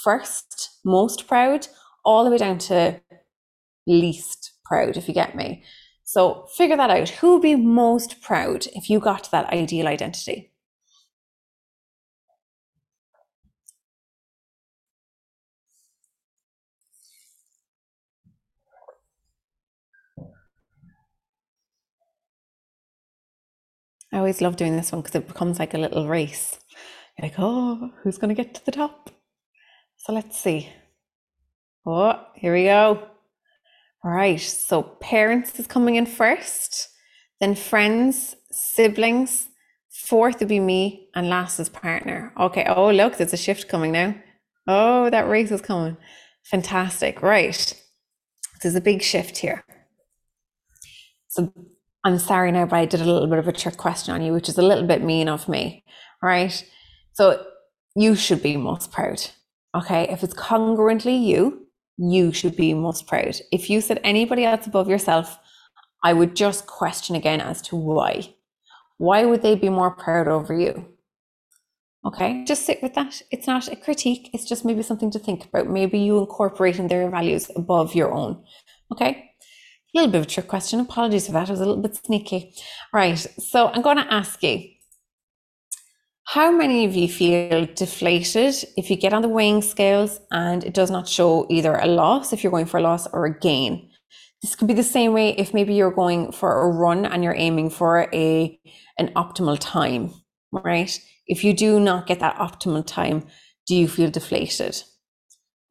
[0.02, 1.66] first, most proud,
[2.04, 3.00] all the way down to
[3.86, 5.64] least proud, if you get me.
[6.04, 7.08] So figure that out.
[7.08, 10.49] Who would be most proud if you got to that ideal identity?
[24.12, 26.58] I always love doing this one because it becomes like a little race.
[27.16, 29.10] You're like, oh, who's going to get to the top?
[29.96, 30.68] So let's see.
[31.86, 33.06] Oh, here we go.
[34.02, 34.40] All right.
[34.40, 36.88] So parents is coming in first,
[37.40, 39.46] then friends, siblings.
[39.90, 42.32] Fourth would be me, and last is partner.
[42.38, 42.64] Okay.
[42.66, 44.14] Oh, look, there's a shift coming now.
[44.66, 45.96] Oh, that race is coming.
[46.44, 47.22] Fantastic.
[47.22, 47.74] Right.
[48.62, 49.64] There's a big shift here.
[51.28, 51.52] So
[52.04, 54.32] I'm sorry now, but I did a little bit of a trick question on you,
[54.32, 55.84] which is a little bit mean of me,
[56.22, 56.64] right?
[57.12, 57.44] So
[57.94, 59.22] you should be most proud.
[59.74, 60.08] Okay.
[60.10, 61.66] If it's congruently you,
[61.98, 63.36] you should be most proud.
[63.52, 65.38] If you said anybody else above yourself,
[66.02, 68.34] I would just question again as to why.
[68.96, 70.86] Why would they be more proud over you?
[72.04, 73.20] Okay, just sit with that.
[73.30, 75.68] It's not a critique, it's just maybe something to think about.
[75.68, 78.42] Maybe you incorporating their values above your own.
[78.90, 79.29] Okay,
[79.94, 80.80] a little bit of a trick question.
[80.80, 81.48] Apologies for that.
[81.48, 82.54] I was a little bit sneaky.
[82.92, 83.18] Right.
[83.18, 84.68] So I'm going to ask you
[86.24, 90.74] how many of you feel deflated if you get on the weighing scales and it
[90.74, 93.90] does not show either a loss if you're going for a loss or a gain?
[94.40, 97.34] This could be the same way if maybe you're going for a run and you're
[97.34, 98.58] aiming for a
[98.98, 100.14] an optimal time,
[100.52, 100.98] right?
[101.26, 103.26] If you do not get that optimal time,
[103.66, 104.82] do you feel deflated?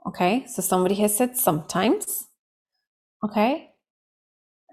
[0.06, 2.28] Okay, so somebody has said sometimes.
[3.24, 3.69] Okay,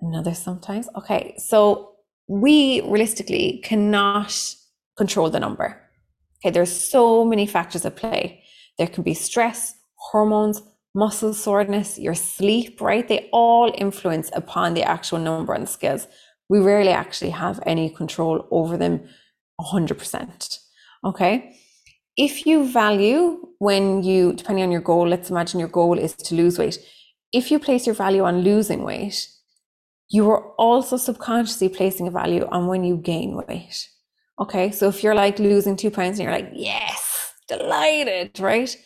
[0.01, 0.89] another sometimes.
[0.97, 1.93] Okay, so
[2.29, 4.55] we realistically cannot
[4.97, 5.81] control the number.
[6.41, 8.43] Okay, there's so many factors at play.
[8.79, 10.63] There can be stress, hormones,
[10.95, 13.07] muscle soreness, your sleep, right?
[13.07, 16.07] They all influence upon the actual number on the scales.
[16.49, 19.07] We rarely actually have any control over them
[19.61, 20.59] 100%.
[21.05, 21.57] Okay.
[22.17, 26.35] If you value when you, depending on your goal, let's imagine your goal is to
[26.35, 26.79] lose weight.
[27.33, 29.29] If you place your value on losing weight,
[30.09, 33.89] you are also subconsciously placing a value on when you gain weight.
[34.39, 34.71] Okay.
[34.71, 38.77] So if you're like losing two pounds and you're like, yes, delighted, right?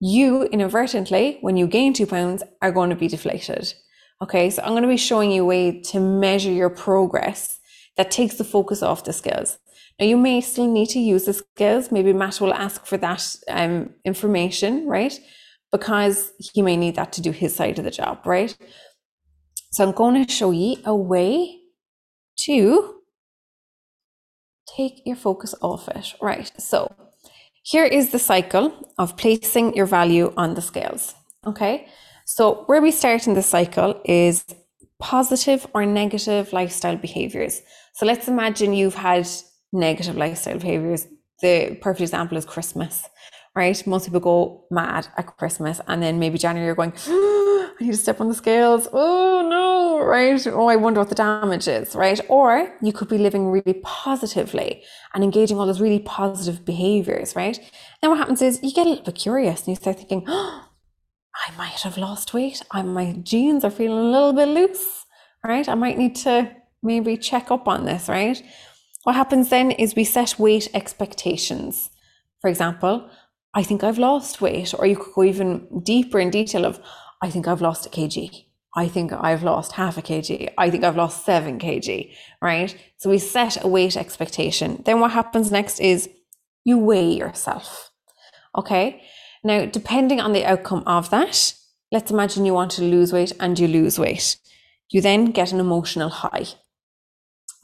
[0.00, 3.72] you inadvertently, when you gain two pounds, are going to be deflated.
[4.22, 7.58] Okay, so I'm going to be showing you a way to measure your progress
[7.96, 9.58] that takes the focus off the scales.
[9.98, 11.92] Now, you may still need to use the scales.
[11.92, 15.18] Maybe Matt will ask for that um, information, right?
[15.70, 18.56] Because he may need that to do his side of the job, right?
[19.70, 21.60] So I'm going to show you a way
[22.44, 22.96] to
[24.76, 26.14] take your focus off it.
[26.20, 26.50] Right.
[26.58, 26.94] So
[27.62, 31.14] here is the cycle of placing your value on the scales.
[31.46, 31.88] Okay,
[32.26, 34.44] so where we start in the cycle is
[34.98, 37.62] positive or negative lifestyle behaviors.
[37.94, 39.26] So let's imagine you've had
[39.72, 41.06] negative lifestyle behaviors.
[41.40, 43.08] The perfect example is Christmas,
[43.54, 43.86] right?
[43.86, 46.92] Most people go mad at Christmas, and then maybe January you're going,
[47.80, 48.88] I need to step on the scales.
[48.92, 50.46] Oh no, right?
[50.48, 52.20] Oh, I wonder what the damage is, right?
[52.28, 54.82] Or you could be living really positively
[55.14, 57.58] and engaging all those really positive behaviors, right?
[58.02, 60.66] Then what happens is you get a little bit curious and you start thinking, oh,
[61.48, 62.62] I might have lost weight.
[62.70, 65.06] I, my jeans are feeling a little bit loose,
[65.42, 65.66] right?
[65.66, 68.42] I might need to maybe check up on this, right?
[69.04, 71.88] What happens then is we set weight expectations.
[72.42, 73.08] For example,
[73.54, 76.78] I think I've lost weight, or you could go even deeper in detail of,
[77.22, 78.44] I think I've lost a kg.
[78.74, 80.52] I think I've lost half a kg.
[80.56, 82.76] I think I've lost seven kg, right?
[82.98, 84.82] So we set a weight expectation.
[84.86, 86.08] Then what happens next is
[86.64, 87.90] you weigh yourself.
[88.56, 89.02] Okay.
[89.42, 91.54] Now, depending on the outcome of that,
[91.90, 94.36] let's imagine you want to lose weight and you lose weight.
[94.90, 96.46] You then get an emotional high.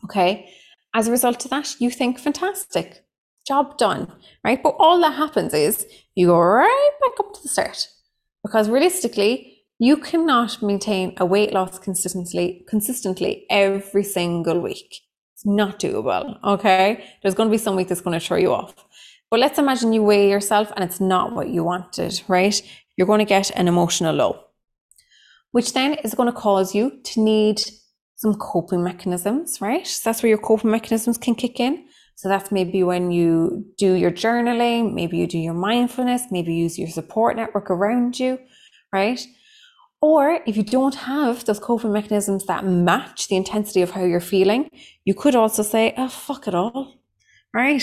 [0.04, 0.50] Okay.
[0.94, 3.04] As a result of that, you think, fantastic,
[3.46, 4.10] job done,
[4.42, 4.62] right?
[4.62, 7.88] But all that happens is you go right back up to the start
[8.46, 15.00] because realistically, you cannot maintain a weight loss consistently consistently every single week.
[15.34, 16.42] It's not doable.
[16.44, 17.04] Okay.
[17.20, 18.72] There's going to be some week that's going to throw you off.
[19.30, 22.56] But let's imagine you weigh yourself and it's not what you wanted, right?
[22.96, 24.38] You're going to get an emotional low,
[25.50, 27.60] which then is going to cause you to need
[28.14, 29.84] some coping mechanisms, right?
[29.86, 31.85] So that's where your coping mechanisms can kick in.
[32.16, 36.64] So that's maybe when you do your journaling, maybe you do your mindfulness, maybe you
[36.64, 38.38] use your support network around you,
[38.90, 39.24] right?
[40.00, 44.20] Or if you don't have those coping mechanisms that match the intensity of how you're
[44.20, 44.70] feeling,
[45.04, 47.00] you could also say, oh, fuck it all,
[47.52, 47.82] right?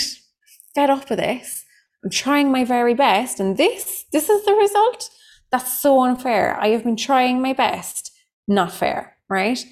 [0.74, 1.64] Fed up with this.
[2.02, 5.10] I'm trying my very best, and this, this is the result.
[5.52, 6.56] That's so unfair.
[6.60, 8.10] I have been trying my best.
[8.48, 9.64] Not fair, right?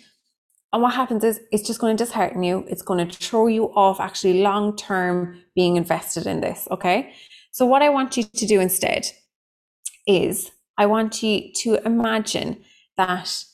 [0.72, 2.64] And what happens is it's just going to dishearten you.
[2.68, 6.66] It's going to throw you off actually long term being invested in this.
[6.70, 7.12] Okay.
[7.50, 9.06] So, what I want you to do instead
[10.06, 12.62] is I want you to imagine
[12.96, 13.44] that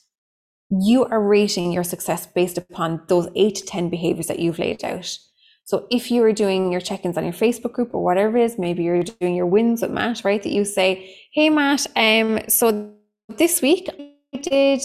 [0.69, 4.83] you are rating your success based upon those eight to 10 behaviors that you've laid
[4.83, 5.17] out.
[5.65, 8.57] So if you are doing your check-ins on your Facebook group or whatever it is,
[8.57, 10.41] maybe you're doing your wins with Matt, right?
[10.41, 12.91] That you say, hey Matt, um, so
[13.27, 13.87] this week
[14.33, 14.81] I did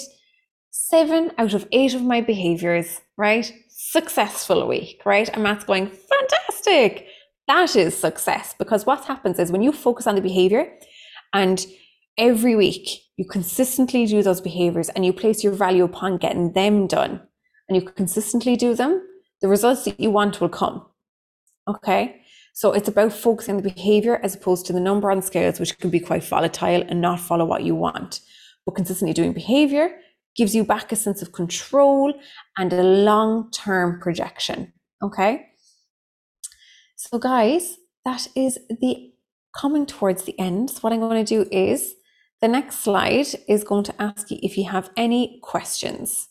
[0.95, 3.53] seven out of eight of my behaviors, right?
[3.69, 5.29] Successful week, right?
[5.29, 7.09] And Matt's going, fantastic.
[7.49, 10.73] That is success because what happens is when you focus on the behavior
[11.33, 11.67] and
[12.17, 12.87] every week
[13.17, 17.21] you consistently do those behaviors and you place your value upon getting them done
[17.69, 19.05] and you consistently do them,
[19.41, 20.87] the results that you want will come.
[21.67, 22.21] Okay.
[22.53, 25.77] So it's about focusing on the behavior as opposed to the number on scales, which
[25.77, 28.21] can be quite volatile and not follow what you want.
[28.65, 29.91] But consistently doing behavior
[30.37, 32.13] gives you back a sense of control
[32.59, 34.73] and a long term projection.
[35.03, 35.47] Okay.
[36.97, 39.13] So, guys, that is the
[39.57, 40.71] coming towards the end.
[40.71, 41.95] So, what I'm going to do is
[42.41, 46.29] the next slide is going to ask you if you have any questions.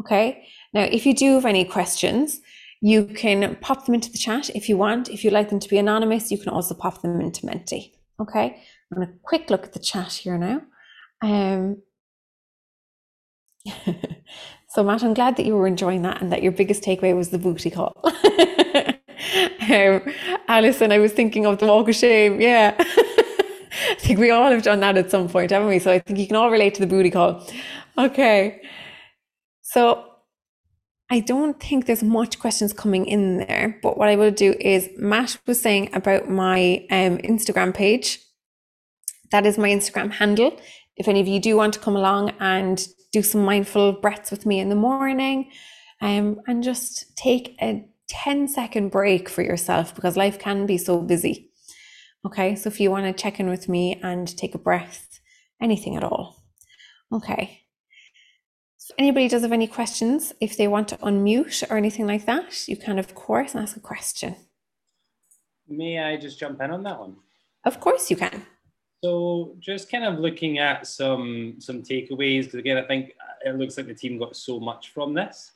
[0.00, 0.46] Okay.
[0.74, 2.40] Now, if you do have any questions,
[2.82, 5.08] you can pop them into the chat if you want.
[5.08, 7.94] If you'd like them to be anonymous, you can also pop them into Menti.
[8.20, 8.62] Okay.
[8.90, 10.62] I'm going to quick look at the chat here now.
[11.22, 11.82] Um,
[14.68, 17.30] so, Matt, I'm glad that you were enjoying that and that your biggest takeaway was
[17.30, 17.92] the booty call.
[19.70, 20.02] um,
[20.48, 22.40] Alison, I was thinking of the walk of shame.
[22.40, 22.74] Yeah.
[23.78, 25.78] I think we all have done that at some point, haven't we?
[25.78, 27.46] So I think you can all relate to the booty call.
[27.98, 28.60] Okay.
[29.62, 30.04] So
[31.10, 34.88] I don't think there's much questions coming in there, but what I will do is
[34.96, 38.20] Matt was saying about my um, Instagram page.
[39.30, 40.58] That is my Instagram handle.
[40.96, 44.46] If any of you do want to come along and do some mindful breaths with
[44.46, 45.50] me in the morning
[46.00, 51.00] um, and just take a 10 second break for yourself because life can be so
[51.00, 51.50] busy.
[52.24, 55.20] Okay, so if you want to check in with me and take a breath,
[55.60, 56.42] anything at all.
[57.12, 57.62] Okay.
[58.80, 62.68] If anybody does have any questions, if they want to unmute or anything like that,
[62.68, 64.36] you can, of course, ask a question.
[65.68, 67.16] May I just jump in on that one?
[67.64, 68.46] Of course, you can.
[69.06, 73.76] So, just kind of looking at some some takeaways, because again, I think it looks
[73.76, 75.52] like the team got so much from this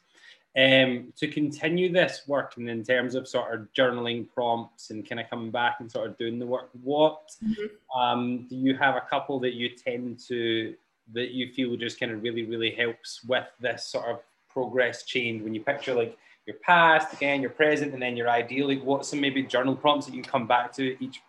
[0.56, 5.20] um, to continue this work and in terms of sort of journaling prompts and kind
[5.20, 8.00] of coming back and sort of doing the work what mm-hmm.
[8.00, 10.74] um, do you have a couple that you tend to
[11.12, 15.42] that you feel just kind of really really helps with this sort of progress change
[15.42, 19.08] when you picture like your past again your present and then your ideal like what's
[19.08, 21.20] some maybe journal prompts that you come back to each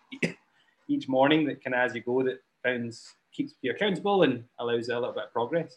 [0.92, 4.88] each morning that kind of as you go that finds keeps you accountable and allows
[4.88, 5.76] a little bit of progress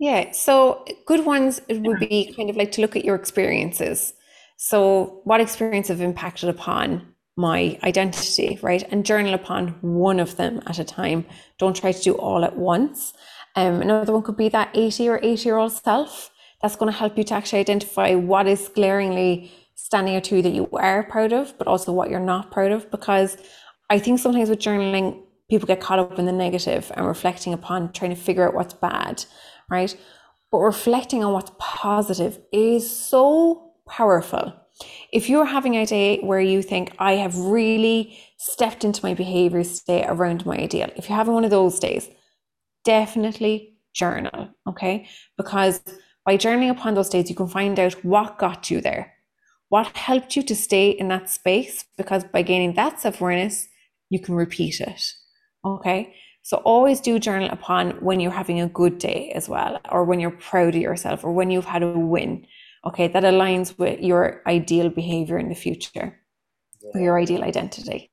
[0.00, 4.14] yeah, so good ones would be kind of like to look at your experiences.
[4.56, 8.82] So, what experience have impacted upon my identity, right?
[8.90, 11.26] And journal upon one of them at a time.
[11.58, 13.12] Don't try to do all at once.
[13.56, 16.30] Um, another one could be that 80 or 80 year old self.
[16.62, 20.42] That's going to help you to actually identify what is glaringly standing out to you
[20.42, 22.90] that you are proud of, but also what you're not proud of.
[22.90, 23.36] Because
[23.90, 25.20] I think sometimes with journaling,
[25.50, 28.72] people get caught up in the negative and reflecting upon trying to figure out what's
[28.72, 29.24] bad
[29.70, 29.96] right?
[30.50, 34.52] But reflecting on what's positive is so powerful.
[35.12, 39.62] If you're having a day where you think, I have really stepped into my behavior
[39.64, 42.08] state around my ideal, if you're having one of those days,
[42.84, 45.06] definitely journal, okay?
[45.36, 45.80] Because
[46.24, 49.12] by journaling upon those days, you can find out what got you there,
[49.68, 53.68] what helped you to stay in that space, because by gaining that self awareness,
[54.10, 55.14] you can repeat it,
[55.64, 56.14] okay?
[56.42, 60.20] So always do journal upon when you're having a good day as well, or when
[60.20, 62.46] you're proud of yourself, or when you've had a win.
[62.84, 66.18] Okay, that aligns with your ideal behavior in the future,
[66.80, 66.90] yeah.
[66.94, 68.10] or your ideal identity.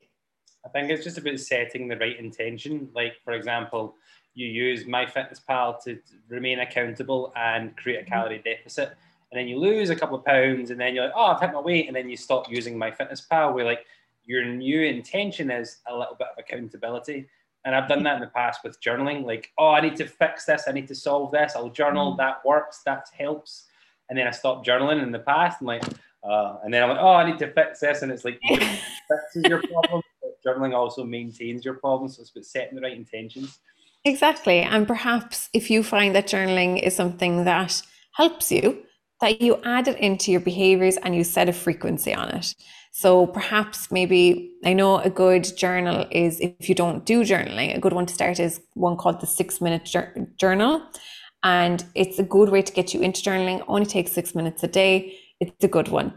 [0.64, 2.90] I think it's just about setting the right intention.
[2.94, 3.96] Like, for example,
[4.34, 8.12] you use MyFitnessPal to remain accountable and create a mm-hmm.
[8.12, 8.90] calorie deficit.
[9.30, 11.52] And then you lose a couple of pounds, and then you're like, oh, I've hit
[11.52, 11.86] my weight.
[11.86, 13.86] And then you stop using MyFitnessPal, where like
[14.28, 17.26] your new intention is a little bit of accountability.
[17.64, 20.44] And I've done that in the past with journaling, like, oh, I need to fix
[20.44, 21.54] this, I need to solve this.
[21.56, 22.18] I'll journal, mm.
[22.18, 23.64] that works, that helps.
[24.08, 25.58] And then I stopped journaling in the past.
[25.60, 25.82] I'm like,
[26.22, 28.02] uh, and then I'm like, oh, I need to fix this.
[28.02, 30.02] And it's like, fixes your problem.
[30.46, 32.10] journaling also maintains your problem.
[32.10, 33.58] So it's about setting the right intentions.
[34.04, 34.60] Exactly.
[34.60, 38.82] And perhaps if you find that journaling is something that helps you,
[39.20, 42.54] that you add it into your behaviors and you set a frequency on it.
[42.92, 47.80] So perhaps maybe I know a good journal is if you don't do journaling, a
[47.80, 49.88] good one to start is one called the six minute
[50.36, 50.82] journal.
[51.44, 54.68] And it's a good way to get you into journaling, only takes six minutes a
[54.68, 55.16] day.
[55.38, 56.14] It's a good one.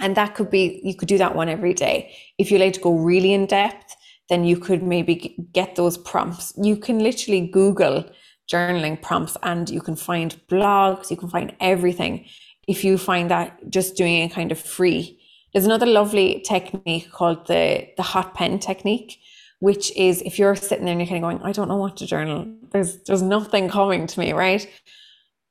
[0.00, 2.14] And that could be, you could do that one every day.
[2.38, 3.94] If you like to go really in depth,
[4.30, 6.54] then you could maybe get those prompts.
[6.56, 8.04] You can literally Google
[8.50, 12.24] journaling prompts and you can find blogs, you can find everything.
[12.66, 15.19] If you find that just doing it kind of free,
[15.52, 19.18] there's another lovely technique called the, the hot pen technique,
[19.58, 21.96] which is if you're sitting there and you're kind of going, I don't know what
[21.98, 22.46] to journal.
[22.70, 24.68] There's there's nothing coming to me, right?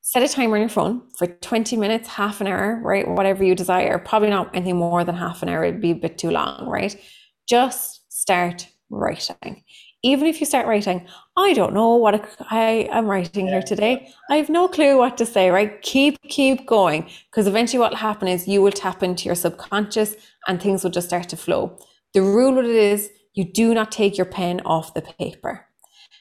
[0.02, 3.08] Set a timer on your phone for 20 minutes, half an hour, right?
[3.08, 4.00] Whatever you desire.
[4.00, 6.96] Probably not anything more than half an hour, it'd be a bit too long, right?
[7.48, 9.64] Just start writing
[10.02, 11.06] even if you start writing,
[11.36, 14.10] I don't know what I am writing here today.
[14.30, 15.82] I have no clue what to say, right?
[15.82, 17.10] Keep, keep going.
[17.30, 20.16] Because eventually what will happen is you will tap into your subconscious
[20.48, 21.78] and things will just start to flow.
[22.14, 25.66] The rule of it is you do not take your pen off the paper.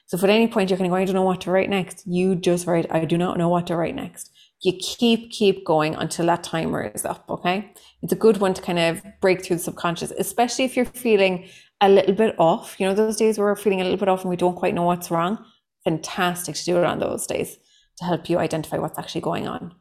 [0.07, 2.35] So if at any point you're going, I don't know what to write next, you
[2.35, 4.31] just write, I do not know what to write next.
[4.63, 7.73] You keep, keep going until that timer is up, okay?
[8.03, 11.49] It's a good one to kind of break through the subconscious, especially if you're feeling
[11.81, 12.79] a little bit off.
[12.79, 14.75] You know, those days where we're feeling a little bit off and we don't quite
[14.75, 15.45] know what's wrong.
[15.85, 17.59] Fantastic to do it on those days
[17.99, 19.75] to help you identify what's actually going on.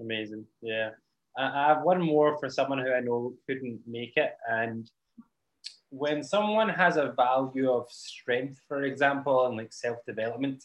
[0.00, 0.46] Amazing.
[0.62, 0.90] Yeah.
[1.38, 4.32] I have one more for someone who I know couldn't make it.
[4.48, 4.90] And
[5.90, 10.64] when someone has a value of strength, for example, and like self development,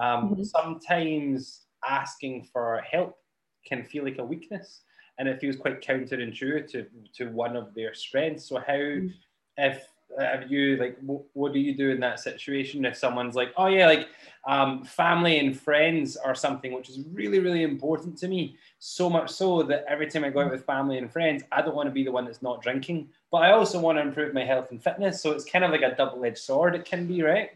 [0.00, 0.42] um, mm-hmm.
[0.42, 3.14] sometimes asking for help
[3.66, 4.82] can feel like a weakness
[5.18, 8.48] and it feels quite counterintuitive to one of their strengths.
[8.48, 9.12] So how, mm.
[9.56, 9.82] if
[10.18, 13.66] have you like what, what, do you do in that situation if someone's like oh
[13.66, 14.08] yeah like
[14.48, 19.30] um, family and friends are something which is really really important to me so much
[19.30, 21.92] so that every time i go out with family and friends i don't want to
[21.92, 24.82] be the one that's not drinking but i also want to improve my health and
[24.82, 25.20] fitness.
[25.20, 27.50] So it's kind of like a double-edged sword it can be right?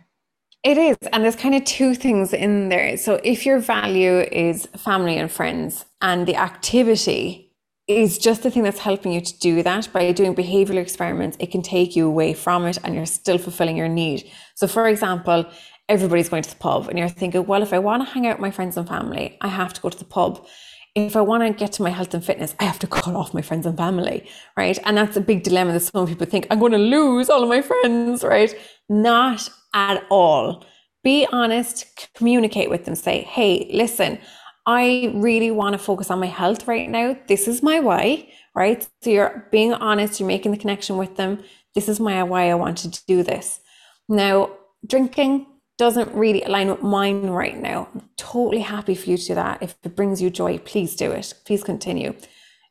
[0.62, 2.98] It is and there's kind of two things in there.
[2.98, 7.49] So if your value is family and friends and the activity
[7.90, 9.92] is just the thing that's helping you to do that.
[9.92, 13.76] By doing behavioral experiments it can take you away from it and you're still fulfilling
[13.76, 14.30] your need.
[14.54, 15.46] So for example
[15.88, 18.36] everybody's going to the pub and you're thinking well if i want to hang out
[18.36, 20.46] with my friends and family i have to go to the pub.
[20.94, 23.34] If i want to get to my health and fitness i have to cut off
[23.34, 24.78] my friends and family right?
[24.84, 27.48] And that's a big dilemma that some people think i'm going to lose all of
[27.48, 28.54] my friends right?
[28.88, 30.64] Not at all.
[31.02, 34.18] Be honest communicate with them say hey listen
[34.66, 37.16] I really want to focus on my health right now.
[37.26, 38.86] This is my why, right?
[39.02, 41.42] So you're being honest, you're making the connection with them.
[41.74, 43.60] This is my why I wanted to do this.
[44.08, 44.50] Now,
[44.86, 45.46] drinking
[45.78, 47.88] doesn't really align with mine right now.
[47.94, 49.62] I'm totally happy for you to do that.
[49.62, 51.32] If it brings you joy, please do it.
[51.46, 52.14] Please continue.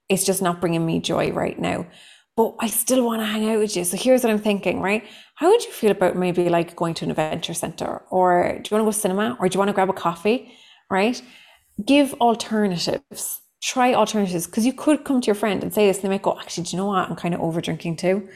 [0.10, 1.88] It's just not bringing me joy right now.
[2.38, 3.84] But I still want to hang out with you.
[3.84, 5.04] So here's what I'm thinking, right?
[5.36, 8.54] How would you feel about maybe like going to an adventure center or do you
[8.54, 10.54] want to go to cinema or do you want to grab a coffee,
[10.92, 11.22] right?
[11.86, 13.42] Give alternatives.
[13.62, 16.22] Try alternatives because you could come to your friend and say this and they might
[16.22, 17.10] go actually do you know what?
[17.10, 18.30] I'm kind of over drinking too.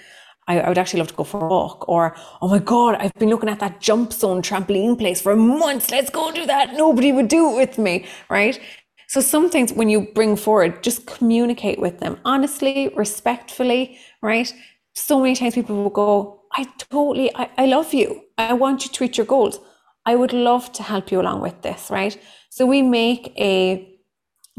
[0.48, 3.14] I, I, would actually love to go for a walk or oh my god i've
[3.14, 5.90] been looking at that jump zone trampoline place for months.
[5.90, 6.74] Let's go do that.
[6.74, 8.60] Nobody would do it with me right?
[9.08, 14.54] So some things when you bring forward just communicate with them honestly respectfully right?
[14.96, 18.24] So many times people will go i totally I, I love you.
[18.38, 19.60] I want you to reach your goals.
[20.06, 22.18] I would love to help you along with this right
[22.54, 23.98] so we make a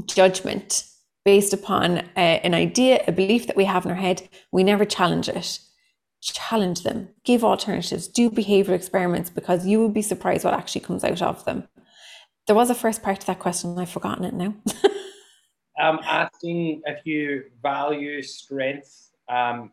[0.04, 0.84] judgment
[1.24, 4.28] based upon a, an idea, a belief that we have in our head.
[4.50, 5.60] We never challenge it.
[6.20, 11.04] Challenge them, give alternatives, do behavioral experiments because you will be surprised what actually comes
[11.04, 11.68] out of them.
[12.48, 14.56] There was a first part to that question, I've forgotten it now.
[15.80, 19.70] um, asking if you value strength, um,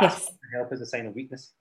[0.00, 0.26] yes.
[0.26, 1.52] for help is a sign of weakness.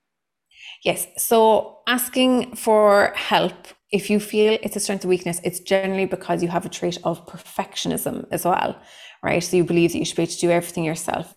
[0.84, 1.08] Yes.
[1.18, 6.42] So asking for help, if you feel it's a strength or weakness, it's generally because
[6.42, 8.76] you have a trait of perfectionism as well,
[9.22, 9.44] right?
[9.44, 11.36] So you believe that you should be able to do everything yourself.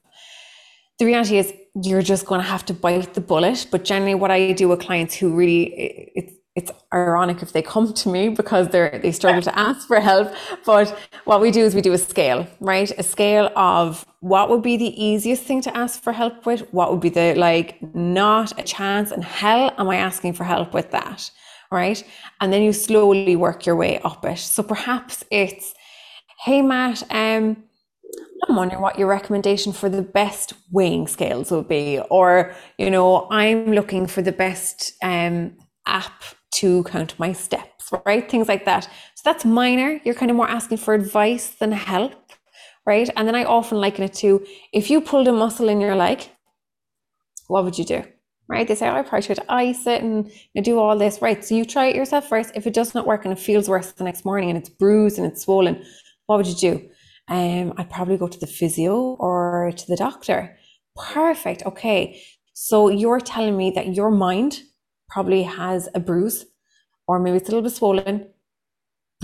[0.98, 1.52] The reality is
[1.82, 3.66] you're just going to have to bite the bullet.
[3.70, 7.92] But generally, what I do with clients who really, it's it's ironic if they come
[7.92, 10.32] to me because they're they struggle to ask for help.
[10.64, 12.90] But what we do is we do a scale, right?
[12.96, 16.90] A scale of what would be the easiest thing to ask for help with, what
[16.90, 20.92] would be the like not a chance and hell am I asking for help with
[20.92, 21.30] that?
[21.70, 22.02] Right.
[22.40, 24.38] And then you slowly work your way up it.
[24.38, 25.74] So perhaps it's,
[26.42, 27.64] hey Matt, um,
[28.48, 33.28] I'm wondering what your recommendation for the best weighing scales would be, or you know,
[33.30, 36.24] I'm looking for the best um, app
[36.60, 38.30] to count my steps, right?
[38.30, 38.84] Things like that.
[38.84, 40.00] So that's minor.
[40.02, 42.14] You're kind of more asking for advice than help,
[42.86, 43.08] right?
[43.16, 46.28] And then I often liken it to if you pulled a muscle in your leg,
[47.48, 48.04] what would you do?
[48.46, 48.68] Right?
[48.68, 51.22] They say, oh, I probably should ice it and you know, do all this.
[51.22, 51.42] Right.
[51.42, 52.52] So you try it yourself first.
[52.54, 55.18] If it does not work and it feels worse the next morning and it's bruised
[55.18, 55.82] and it's swollen,
[56.26, 56.88] what would you do?
[57.28, 60.56] Um, I'd probably go to the physio or to the doctor.
[60.94, 61.64] Perfect.
[61.64, 62.20] Okay.
[62.52, 64.60] So you're telling me that your mind
[65.08, 66.44] probably has a bruise
[67.06, 68.26] or maybe it's a little bit swollen,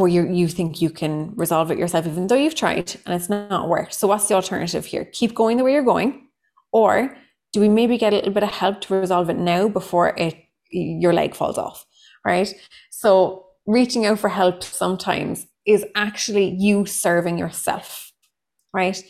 [0.00, 3.28] but you you think you can resolve it yourself, even though you've tried and it's
[3.28, 3.94] not worked.
[3.94, 5.04] So what's the alternative here?
[5.04, 6.28] Keep going the way you're going,
[6.72, 7.16] or
[7.52, 10.36] do we maybe get a little bit of help to resolve it now before it
[10.70, 11.86] your leg falls off,
[12.24, 12.52] right?
[12.90, 18.12] So reaching out for help sometimes is actually you serving yourself,
[18.72, 19.02] right?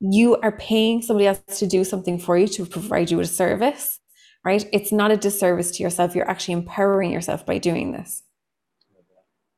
[0.00, 3.32] You are paying somebody else to do something for you to provide you with a
[3.32, 4.00] service
[4.46, 4.64] right?
[4.72, 6.14] It's not a disservice to yourself.
[6.14, 8.22] You're actually empowering yourself by doing this.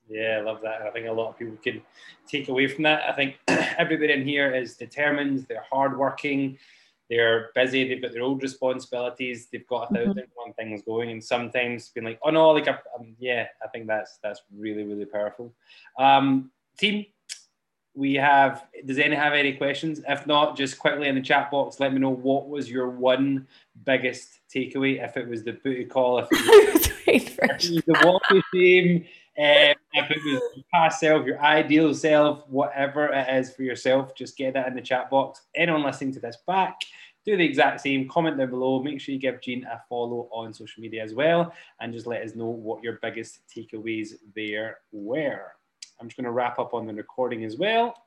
[0.08, 0.80] Yeah, I love that.
[0.80, 1.82] And I think a lot of people can
[2.26, 3.02] take away from that.
[3.08, 6.58] I think everybody in here is determined, they're hardworking,
[7.10, 10.20] they're busy, they've got their own responsibilities, they've got a 1000 mm-hmm.
[10.34, 14.18] one things going, and sometimes being like, oh no, like, um, yeah, I think that's
[14.22, 15.52] that's really really powerful.
[15.98, 17.06] Um, team,
[17.98, 21.80] we have does anyone have any questions if not just quickly in the chat box
[21.80, 23.44] let me know what was your one
[23.84, 28.06] biggest takeaway if it was the booty call if it was, if it was the
[28.06, 29.04] walk of shame
[29.38, 29.74] um,
[30.24, 30.40] your
[30.72, 34.14] past self your ideal self whatever it is for yourself.
[34.14, 35.42] Just get that in the chat box.
[35.54, 36.80] Anyone listening to this back
[37.28, 38.08] do the exact same.
[38.08, 38.82] Comment down below.
[38.82, 42.22] Make sure you give jean a follow on social media as well and just let
[42.22, 45.52] us know what your biggest takeaways there were.
[46.00, 48.02] I'm just going to wrap up on the recording as well.